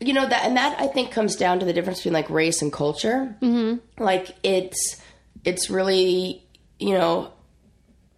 [0.00, 2.60] you know that, and that I think comes down to the difference between like race
[2.62, 3.34] and culture.
[3.40, 4.02] Mm-hmm.
[4.02, 5.00] Like it's
[5.44, 6.42] it's really
[6.78, 7.32] you know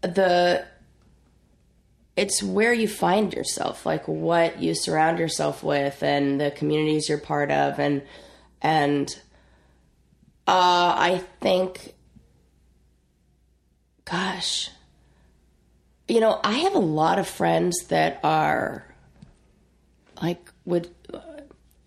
[0.03, 0.65] the
[2.17, 7.19] it's where you find yourself, like what you surround yourself with, and the communities you're
[7.19, 8.03] part of, and
[8.61, 9.09] and
[10.47, 11.95] uh, I think,
[14.05, 14.71] gosh,
[16.09, 18.85] you know, I have a lot of friends that are
[20.21, 20.89] like would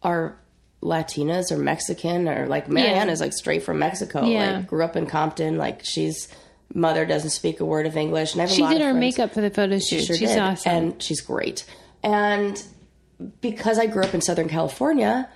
[0.02, 0.38] are
[0.82, 3.14] Latinas or Mexican or like Marianne Yeah.
[3.14, 4.26] is like straight from Mexico.
[4.26, 4.58] Yeah.
[4.58, 5.58] Like grew up in Compton.
[5.58, 6.28] Like she's
[6.74, 8.34] mother doesn't speak a word of English.
[8.34, 10.00] And I have a she did our makeup for the photo shoot.
[10.00, 10.40] She sure She's did.
[10.40, 10.72] awesome.
[10.72, 11.66] and she's great.
[12.02, 12.62] And
[13.42, 15.30] because I grew up in Southern California,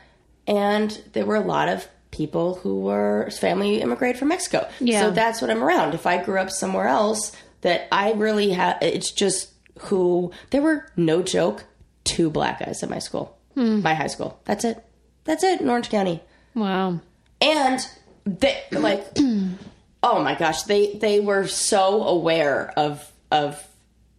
[0.48, 4.68] and there were a lot of people who were family immigrated from Mexico.
[4.80, 5.02] Yeah.
[5.02, 5.94] So that's what I'm around.
[5.94, 7.32] If I grew up somewhere else,
[7.62, 8.78] that I really have.
[8.82, 11.66] It's just who there were no joke
[12.04, 13.82] two black guys at my school, Hmm.
[13.82, 14.40] my high school.
[14.46, 14.84] That's it.
[15.26, 16.22] That's it in Orange County
[16.56, 17.00] wow.
[17.42, 17.86] and
[18.26, 19.06] they like
[20.04, 23.62] oh my gosh they they were so aware of of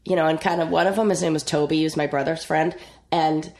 [0.05, 2.07] you know and kind of one of them his name was toby he was my
[2.07, 2.77] brother's friend
[3.11, 3.53] and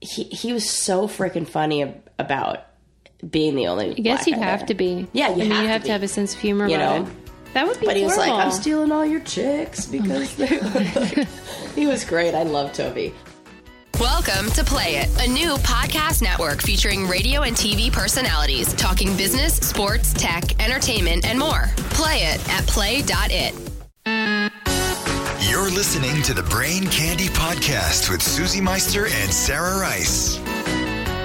[0.00, 2.64] he he was so freaking funny about
[3.28, 5.06] being the only I guess you'd have to be.
[5.12, 5.86] Yeah, you I mean, have you to have be.
[5.86, 7.04] to have a sense of humor You know?
[7.04, 7.08] it.
[7.54, 10.60] That would be but he was like i'm stealing all your chicks oh because they
[10.60, 11.26] like,
[11.74, 13.12] he was great i love toby
[13.98, 19.56] Welcome to Play It, a new podcast network featuring radio and TV personalities talking business,
[19.56, 21.64] sports, tech, entertainment, and more.
[21.90, 23.52] Play it at play.it.
[25.50, 30.38] You're listening to the Brain Candy Podcast with Susie Meister and Sarah Rice.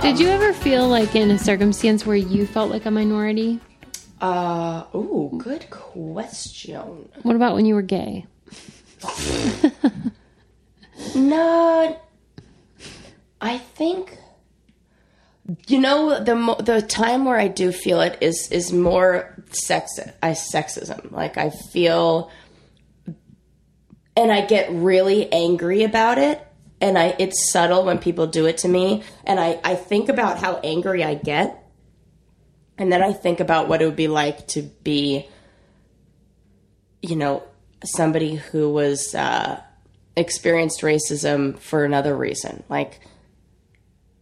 [0.05, 3.59] Did you ever feel like in a circumstance where you felt like a minority?
[4.21, 8.25] uh oh good question What about when you were gay?
[11.15, 11.99] No,
[13.41, 14.17] I think
[15.67, 19.99] you know the mo- the time where I do feel it is is more sex
[20.21, 21.11] I sexism.
[21.11, 22.31] Like I feel,
[24.15, 26.45] and I get really angry about it.
[26.85, 29.01] And I, it's subtle when people do it to me.
[29.23, 31.63] And I, I think about how angry I get.
[32.77, 35.27] And then I think about what it would be like to be,
[37.01, 37.41] you know,
[37.83, 39.59] somebody who was, uh,
[40.15, 42.63] experienced racism for another reason.
[42.69, 42.99] Like,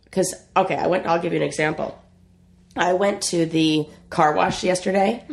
[0.06, 2.02] because, okay, I went, I'll give you an example.
[2.78, 5.26] I went to the car wash yesterday,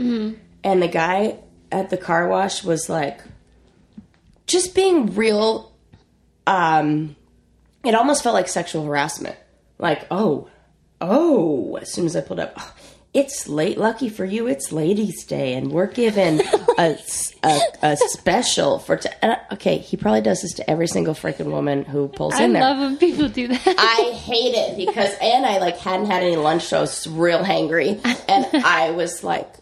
[0.64, 1.36] and the guy
[1.70, 3.20] at the car wash was like,
[4.48, 5.72] just being real,
[6.46, 7.14] um,
[7.84, 9.36] it almost felt like sexual harassment.
[9.78, 10.48] Like, oh,
[11.00, 12.74] oh, as soon as I pulled up, "Oh,
[13.12, 16.40] it's late, lucky for you, it's Ladies' Day, and we're given
[16.78, 16.96] a,
[17.42, 18.96] a, a special for.
[18.98, 19.08] T-
[19.52, 22.62] okay, he probably does this to every single freaking woman who pulls I in there.
[22.62, 23.62] I love when people do that.
[23.66, 27.42] I hate it because and I like hadn't had any lunch, so I was real
[27.42, 29.52] hangry, and I was like,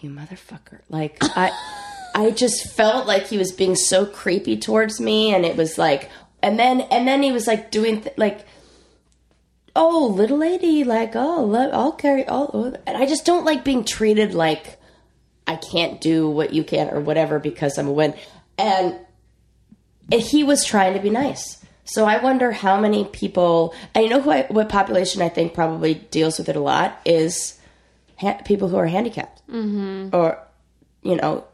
[0.00, 1.52] "You motherfucker!" Like I,
[2.14, 6.10] I just felt like he was being so creepy towards me, and it was like,
[6.42, 8.46] and then and then he was like doing th- like.
[9.80, 13.84] Oh, little lady, like, oh, let, I'll carry, oh, and I just don't like being
[13.84, 14.76] treated like
[15.48, 18.14] I can't do what you can or whatever because I'm a win.
[18.58, 18.96] And
[20.12, 21.64] and he was trying to be nice.
[21.84, 25.54] So I wonder how many people, and you know who I, what population I think
[25.54, 27.58] probably deals with it a lot is
[28.16, 30.14] ha- people who are handicapped, mm-hmm.
[30.14, 30.38] or
[31.02, 31.44] you know,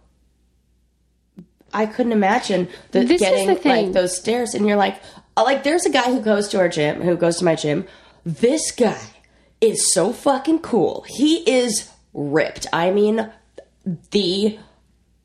[1.74, 3.86] I couldn't imagine the, This is getting the thing.
[3.86, 5.00] like those stairs, and you're like,
[5.36, 7.86] uh, like there's a guy who goes to our gym, who goes to my gym.
[8.24, 8.98] This guy
[9.60, 11.04] is so fucking cool.
[11.08, 12.66] He is ripped.
[12.72, 13.30] I mean,
[14.12, 14.58] the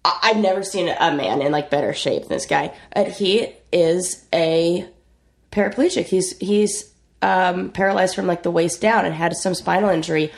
[0.03, 2.73] I- I've never seen a man in like better shape than this guy.
[2.91, 4.87] And he is a
[5.51, 6.05] paraplegic.
[6.05, 6.91] He's he's
[7.21, 10.31] um, paralyzed from like the waist down and had some spinal injury.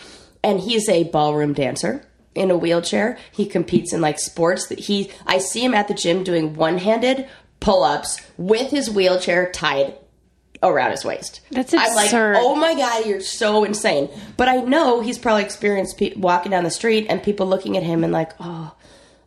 [0.44, 2.04] And he's a ballroom dancer
[2.36, 3.18] in a wheelchair.
[3.32, 4.68] He competes in like sports.
[4.68, 7.28] That he I see him at the gym doing one handed
[7.60, 9.96] pull ups with his wheelchair tied
[10.64, 11.42] around his waist.
[11.52, 12.36] That's I'm like, absurd.
[12.40, 14.10] oh my god, you're so insane.
[14.38, 17.84] But I know he's probably experienced pe- walking down the street and people looking at
[17.84, 18.74] him and like, oh,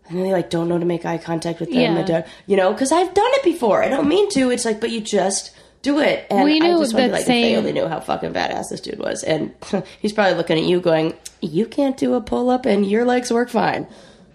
[0.08, 2.26] and they like don't know to make eye contact with them, Yeah.
[2.46, 3.82] you know, because I've done it before.
[3.82, 4.50] I don't mean to.
[4.50, 5.50] It's like, but you just
[5.84, 6.26] do it.
[6.30, 8.80] And you know I just that like, if they only knew how fucking badass this
[8.80, 9.54] dude was, and
[10.00, 13.30] he's probably looking at you going, you can't do a pull up, and your legs
[13.32, 13.86] work fine.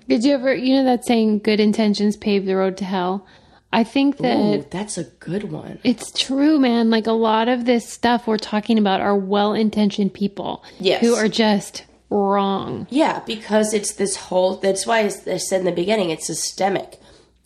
[0.07, 3.27] Did you ever, you know, that saying, good intentions pave the road to hell?
[3.71, 5.77] I think that Ooh, that's a good one.
[5.83, 6.89] it's true, man.
[6.89, 11.01] Like a lot of this stuff we're talking about are well intentioned people Yes.
[11.01, 12.87] who are just wrong.
[12.89, 14.55] Yeah, because it's this whole.
[14.55, 16.99] That's why I said in the beginning, it's systemic.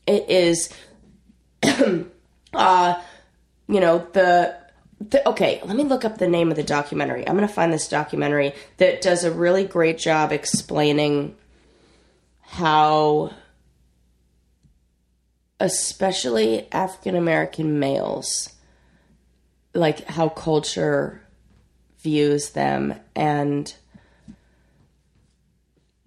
[0.07, 0.69] It is,
[2.53, 3.01] uh,
[3.67, 4.55] you know, the,
[4.99, 5.27] the.
[5.29, 7.27] Okay, let me look up the name of the documentary.
[7.27, 11.35] I'm going to find this documentary that does a really great job explaining
[12.41, 13.33] how,
[15.59, 18.53] especially African American males,
[19.73, 21.21] like how culture
[22.01, 23.73] views them and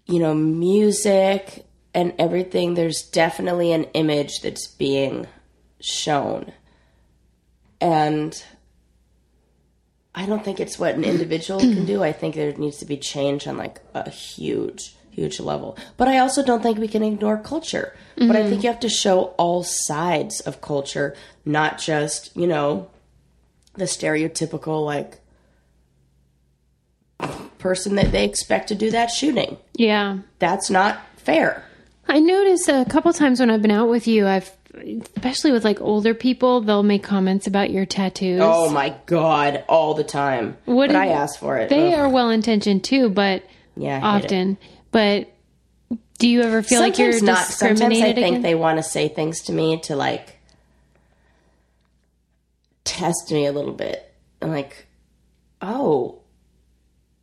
[0.07, 5.27] you know, music and everything, there's definitely an image that's being
[5.81, 6.53] shown.
[7.87, 8.45] And
[10.14, 12.03] I don't think it's what an individual can do.
[12.03, 15.76] I think there needs to be change on like a huge, huge level.
[15.97, 17.95] But I also don't think we can ignore culture.
[18.16, 21.14] But I think you have to show all sides of culture,
[21.45, 22.89] not just, you know,
[23.74, 25.20] the stereotypical like
[27.59, 30.18] person that they expect to do that shooting Yeah.
[30.39, 31.64] that's not fair.
[32.09, 35.81] I noticed a couple times when I've been out with you, I've especially with like
[35.81, 38.41] older people, they'll make comments about your tattoos.
[38.43, 40.57] Oh my god, all the time.
[40.64, 41.68] What but I asked for it.
[41.68, 41.99] They Ugh.
[42.01, 43.43] are well intentioned too, but
[43.77, 44.03] Yeah, it.
[44.24, 44.59] often.
[44.91, 45.29] But
[46.18, 47.47] do you ever feel like you're Sometimes not.
[47.47, 48.43] Sometimes I think against?
[48.43, 50.39] they want to say things to me to like
[52.85, 54.12] test me a little bit.
[54.41, 54.87] I'm like,
[55.61, 56.18] oh,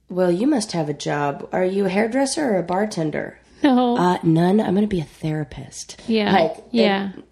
[0.10, 1.48] well, you must have a job.
[1.52, 3.40] Are you a hairdresser or a bartender?
[3.64, 3.96] no.
[3.98, 4.60] Uh, none.
[4.60, 6.02] I'm going to be a therapist.
[6.08, 6.32] yeah.
[6.34, 7.12] Like, yeah.
[7.18, 7.24] it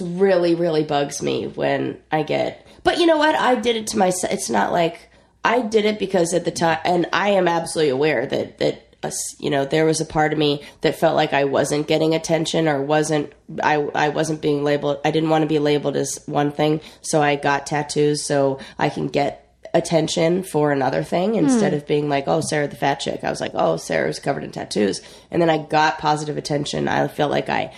[0.00, 3.36] really really bugs me when i get but you know what?
[3.36, 5.08] I did it to myself it's not like
[5.44, 9.36] i did it because at the time and i am absolutely aware that that us
[9.40, 12.68] you know there was a part of me that felt like i wasn't getting attention
[12.68, 16.52] or wasn't i i wasn't being labeled i didn't want to be labeled as one
[16.52, 19.42] thing so i got tattoos so i can get
[19.74, 21.38] attention for another thing hmm.
[21.38, 23.24] instead of being like oh sarah the fat chick.
[23.24, 25.00] I was like oh sarah's covered in tattoos.
[25.30, 26.88] And then i got positive attention.
[26.88, 27.74] I felt like i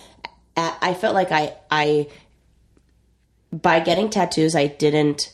[0.56, 2.08] I felt like I I
[3.52, 5.32] by getting tattoos I didn't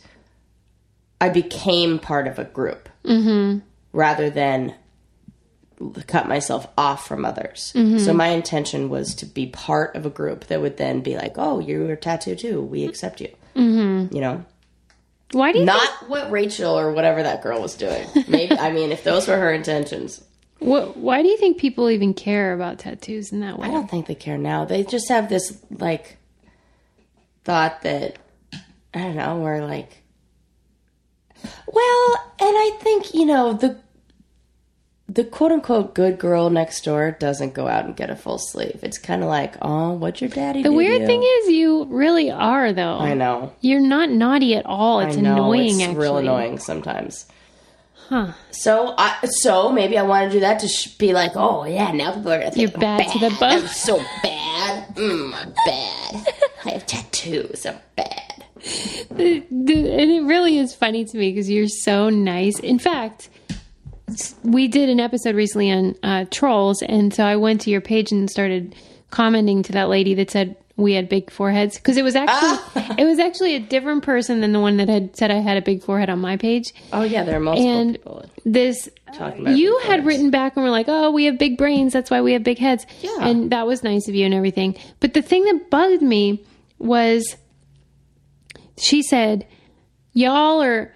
[1.20, 3.58] I became part of a group mm-hmm.
[3.92, 4.74] rather than
[6.06, 7.72] cut myself off from others.
[7.74, 7.98] Mm-hmm.
[7.98, 11.34] So my intention was to be part of a group that would then be like,
[11.36, 12.62] "Oh, you're a tattoo too.
[12.62, 12.88] We mm-hmm.
[12.88, 14.14] accept you." Mm-hmm.
[14.14, 14.44] You know,
[15.32, 18.06] Why do you not what Rachel or whatever that girl was doing.
[18.28, 20.22] Maybe I mean, if those were her intentions,
[20.60, 23.68] What, why do you think people even care about tattoos in that way?
[23.68, 24.64] I don't think they care now.
[24.64, 26.18] They just have this like
[27.44, 28.18] thought that
[28.94, 30.00] I don't know, we're like
[31.66, 33.78] well, and I think, you know, the
[35.08, 38.78] the quote unquote good girl next door doesn't go out and get a full sleeve.
[38.82, 42.30] It's kind of like, oh, what's your daddy the weird you?" thing is, you really
[42.30, 42.98] are though.
[42.98, 43.52] I know.
[43.60, 45.00] You're not naughty at all.
[45.00, 45.80] It's know, annoying.
[45.80, 47.26] It's actually, real annoying sometimes.
[48.10, 48.32] Huh.
[48.50, 51.92] So, I so maybe I want to do that to sh- be like, oh yeah,
[51.92, 53.50] now people are gonna think You're I'm bad to the bone.
[53.50, 54.96] I'm so bad.
[54.96, 56.34] Mm, I'm bad.
[56.64, 57.64] I have tattoos.
[57.64, 58.44] I'm bad.
[59.10, 62.58] The- and it really is funny to me because you're so nice.
[62.58, 63.30] In fact,
[64.42, 68.10] we did an episode recently on uh, trolls, and so I went to your page
[68.10, 68.74] and started
[69.10, 71.76] commenting to that lady that said we had big foreheads.
[71.76, 72.94] Because it was actually ah!
[72.98, 75.62] it was actually a different person than the one that had said I had a
[75.62, 76.72] big forehead on my page.
[76.92, 78.24] Oh yeah, there are multiple and people.
[78.44, 78.88] this
[79.48, 81.92] you had written back and were like oh we have big brains.
[81.92, 82.86] That's why we have big heads.
[83.00, 83.16] Yeah.
[83.20, 84.76] and that was nice of you and everything.
[85.00, 86.44] But the thing that bugged me
[86.78, 87.36] was
[88.78, 89.46] she said
[90.12, 90.92] y'all are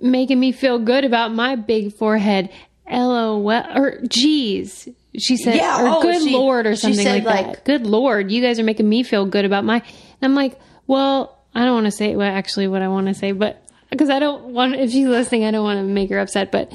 [0.00, 2.50] making me feel good about my big forehead.
[2.88, 4.88] Lol or geez
[5.18, 7.86] she said Yeah, or oh, good she- lord or something said, like, like- that good
[7.86, 9.84] lord you guys are making me feel good about my and
[10.22, 13.32] i'm like well i don't want to say well actually what i want to say
[13.32, 16.50] but because i don't want if she's listening i don't want to make her upset
[16.52, 16.72] but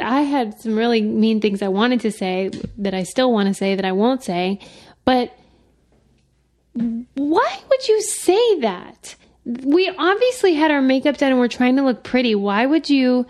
[0.00, 3.54] i had some really mean things i wanted to say that i still want to
[3.54, 4.58] say that i won't say
[5.04, 5.34] but
[7.14, 9.16] why would you say that?
[9.44, 12.34] We obviously had our makeup done and we're trying to look pretty.
[12.34, 13.26] Why would you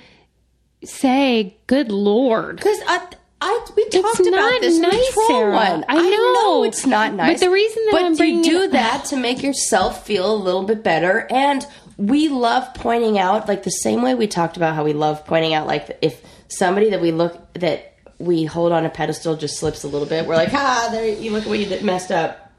[0.84, 3.08] say good lord Because I,
[3.40, 5.52] I, we talked about this in the nice, troll Sarah.
[5.54, 5.84] one.
[5.88, 6.64] I know.
[6.64, 7.38] it's not nice.
[7.38, 10.36] But the reason that but I'm you do it- that to make yourself feel a
[10.36, 11.64] little bit better, and
[11.96, 15.54] we love pointing out, like the same way we talked about how we love pointing
[15.54, 19.84] out, like if somebody that we look that we hold on a pedestal just slips
[19.84, 22.52] a little bit, we're like, ah, there you look at what you did, messed up.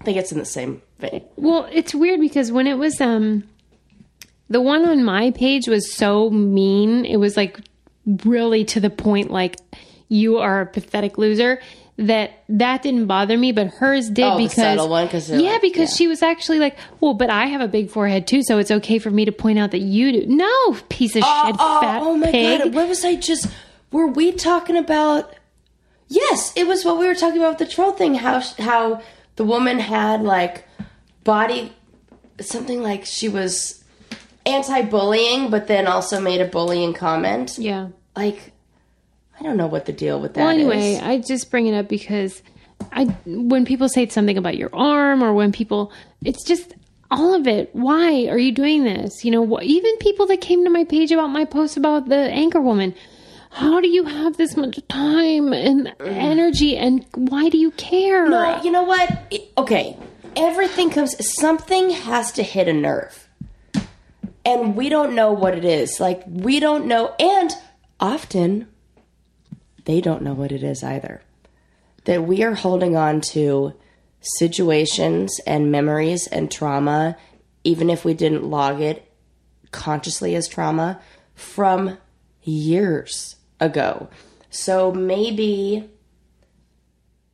[0.00, 1.24] I think it's in the same vein.
[1.36, 3.44] Well, it's weird because when it was um
[4.50, 7.04] the one on my page was so mean.
[7.06, 7.60] It was like
[8.24, 9.56] really to the point like
[10.10, 11.58] you are a pathetic loser.
[11.96, 15.90] That that didn't bother me, but hers did Oh, because subtle one, yeah, like- because
[15.90, 15.96] yeah.
[15.96, 18.98] she was actually like, well, but I have a big forehead too, so it's okay
[18.98, 20.26] for me to point out that you do.
[20.26, 22.62] No, piece of oh, shit, oh, fat oh my pig.
[22.62, 23.48] god, what was I just
[23.92, 25.34] were we talking about
[26.08, 29.00] Yes, it was what we were talking about with the troll thing how how
[29.36, 30.66] the woman had like
[31.22, 31.72] body
[32.40, 33.84] something like she was
[34.46, 37.58] anti-bullying but then also made a bullying comment.
[37.58, 37.88] Yeah.
[38.16, 38.52] Like
[39.40, 40.60] I don't know what the deal with that Well, is.
[40.60, 42.42] anyway, I just bring it up because
[42.92, 45.92] I when people say something about your arm or when people,
[46.24, 46.74] it's just
[47.10, 47.70] all of it.
[47.72, 49.24] Why are you doing this?
[49.24, 52.16] You know, wh- even people that came to my page about my post about the
[52.16, 52.94] anchor woman.
[53.52, 58.28] How do you have this much time and energy, and why do you care?
[58.28, 59.10] No, you know what?
[59.30, 59.96] It- okay,
[60.36, 61.16] everything comes.
[61.40, 63.28] Something has to hit a nerve,
[64.44, 65.98] and we don't know what it is.
[65.98, 67.50] Like we don't know, and
[67.98, 68.68] often
[69.84, 71.22] they don't know what it is either.
[72.04, 73.74] That we are holding on to
[74.20, 77.16] situations and memories and trauma,
[77.64, 79.10] even if we didn't log it
[79.70, 81.00] consciously as trauma,
[81.34, 81.98] from
[82.42, 84.08] years ago.
[84.50, 85.88] So maybe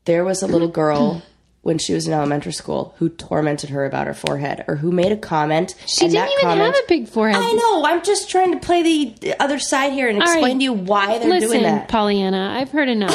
[0.05, 1.23] there was a little girl
[1.67, 5.11] when she was in elementary school who tormented her about her forehead or who made
[5.11, 5.75] a comment.
[5.85, 7.43] She didn't even comment- have a big forehead.
[7.43, 7.85] I know.
[7.85, 10.59] I'm just trying to play the other side here and All explain right.
[10.59, 11.89] to you why they're Listen, doing that.
[11.89, 13.13] Pollyanna, I've heard enough.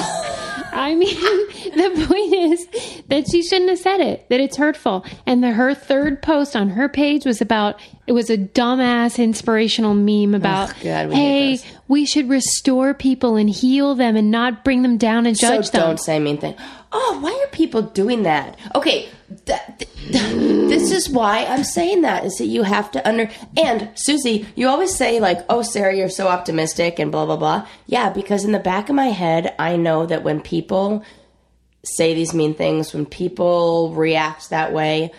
[0.71, 5.05] I mean, the point is that she shouldn't have said it, that it's hurtful.
[5.25, 9.93] And the, her third post on her page was about, it was a dumbass inspirational
[9.93, 14.81] meme about, God, we hey, we should restore people and heal them and not bring
[14.81, 15.81] them down and judge so them.
[15.81, 16.55] don't say mean thing.
[16.91, 18.57] Oh, why are people doing that?
[18.75, 19.09] Okay,
[19.45, 23.89] that, th- this is why I'm saying that is that you have to under and
[23.95, 27.67] Susie, you always say like, "Oh, Sarah, you're so optimistic" and blah blah blah.
[27.85, 31.03] Yeah, because in the back of my head, I know that when people
[31.83, 35.11] say these mean things, when people react that way,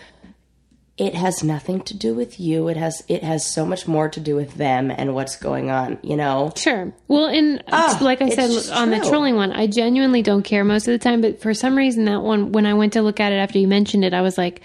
[0.97, 2.67] it has nothing to do with you.
[2.67, 5.97] It has it has so much more to do with them and what's going on.
[6.03, 6.51] You know.
[6.55, 6.93] Sure.
[7.07, 10.87] Well, and Ah, like I said on the trolling one, I genuinely don't care most
[10.87, 11.21] of the time.
[11.21, 13.67] But for some reason, that one, when I went to look at it after you
[13.67, 14.61] mentioned it, I was like,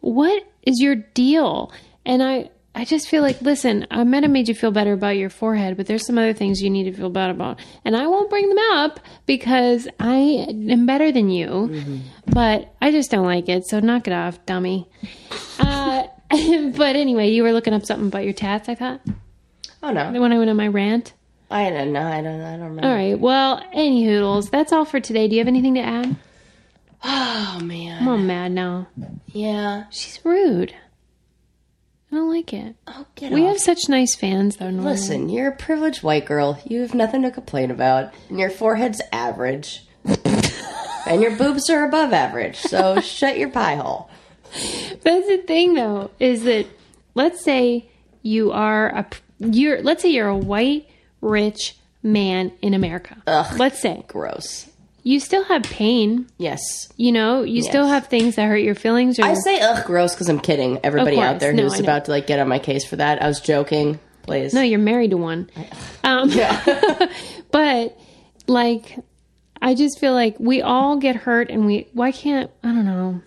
[0.00, 1.70] "What is your deal?"
[2.06, 5.16] And I, I just feel like, listen, I might have made you feel better about
[5.16, 8.06] your forehead, but there's some other things you need to feel bad about, and I
[8.06, 11.48] won't bring them up because I am better than you.
[11.48, 11.96] Mm-hmm.
[12.26, 13.66] But I just don't like it.
[13.66, 14.88] So knock it off, dummy.
[15.58, 18.68] Uh, but anyway, you were looking up something about your tats.
[18.68, 19.00] I thought
[19.82, 21.14] Oh no, when I went on my rant.
[21.50, 22.06] I don't know.
[22.06, 22.40] I don't.
[22.40, 22.88] I don't remember.
[22.88, 23.18] All right.
[23.18, 24.50] Well, any hoodles.
[24.50, 25.26] That's all for today.
[25.26, 26.16] Do you have anything to add?
[27.04, 28.02] Oh man.
[28.02, 28.88] I'm all mad now.
[29.28, 29.84] Yeah.
[29.90, 30.74] She's rude.
[32.10, 32.74] I don't like it.
[32.86, 33.48] Oh, get We off.
[33.48, 34.70] have such nice fans, though.
[34.70, 34.92] Normally.
[34.92, 36.58] Listen, you're a privileged white girl.
[36.64, 38.14] You have nothing to complain about.
[38.30, 39.84] And your forehead's average.
[41.06, 42.56] and your boobs are above average.
[42.56, 44.08] So shut your pie hole.
[45.02, 46.66] That's the thing, though, is that
[47.14, 47.90] let's say
[48.22, 49.06] you are a
[49.40, 50.88] you're let's say you're a white
[51.20, 53.16] rich man in America.
[53.26, 54.66] Ugh, Let's say Gross.
[55.08, 56.26] You still have pain.
[56.36, 56.60] Yes.
[56.98, 59.18] You know, you still have things that hurt your feelings.
[59.18, 60.80] Or I say ugh gross because I'm kidding.
[60.84, 63.22] Everybody out there No, who's about to like get on my case for that.
[63.22, 63.98] I was joking.
[64.24, 64.52] Please.
[64.52, 65.48] No, you're married to one.
[66.04, 66.30] Um,
[67.50, 67.98] but
[68.46, 68.98] like,
[69.62, 73.22] I just feel like we all get hurt, and we why can't I don't know.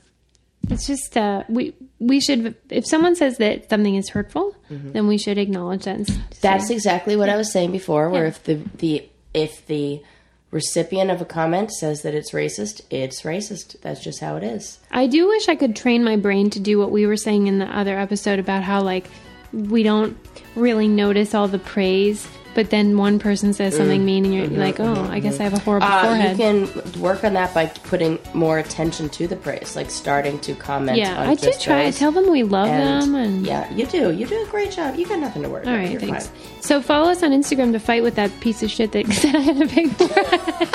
[0.70, 5.18] It's just uh, we we should if someone says that something is hurtful, then we
[5.18, 6.08] should acknowledge that.
[6.42, 8.12] That's say, exactly what I was saying before.
[8.12, 10.04] Where if the the if the
[10.52, 13.80] recipient of a comment says that it's racist, it's racist.
[13.82, 14.80] That's just how it is.
[14.92, 17.60] I do wish I could train my brain to do what we were saying in
[17.60, 19.08] the other episode about how like
[19.54, 20.18] we don't
[20.56, 24.80] really notice all the praise, but then one person says something mean, and you're like,
[24.80, 26.38] oh, I guess I have a horrible Uh, forehead.
[26.38, 30.54] you can work on that by putting more attention to the praise, like starting to
[30.56, 30.98] comment.
[30.98, 31.82] yeah, on I do just try.
[31.82, 31.98] I those.
[32.00, 34.12] tell them we love them, and yeah, you do.
[34.12, 34.96] You do a great job.
[34.96, 35.78] You got nothing to worry All about.
[35.80, 36.28] right, You're thanks.
[36.28, 36.62] fine.
[36.62, 39.40] So follow us on Instagram to fight with that piece of shit that said I
[39.40, 40.70] had a big forehead.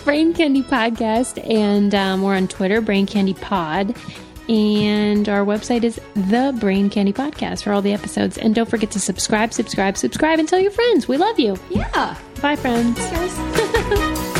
[0.04, 3.94] Brain Candy Podcast, and um, we're on Twitter, Brain Candy Pod,
[4.52, 8.36] and our website is the Brain Candy Podcast for all the episodes.
[8.36, 11.56] And don't forget to subscribe, subscribe, subscribe, and tell your friends we love you.
[11.70, 12.18] Yeah.
[12.42, 12.98] Bye, friends.
[12.98, 14.28] Guys.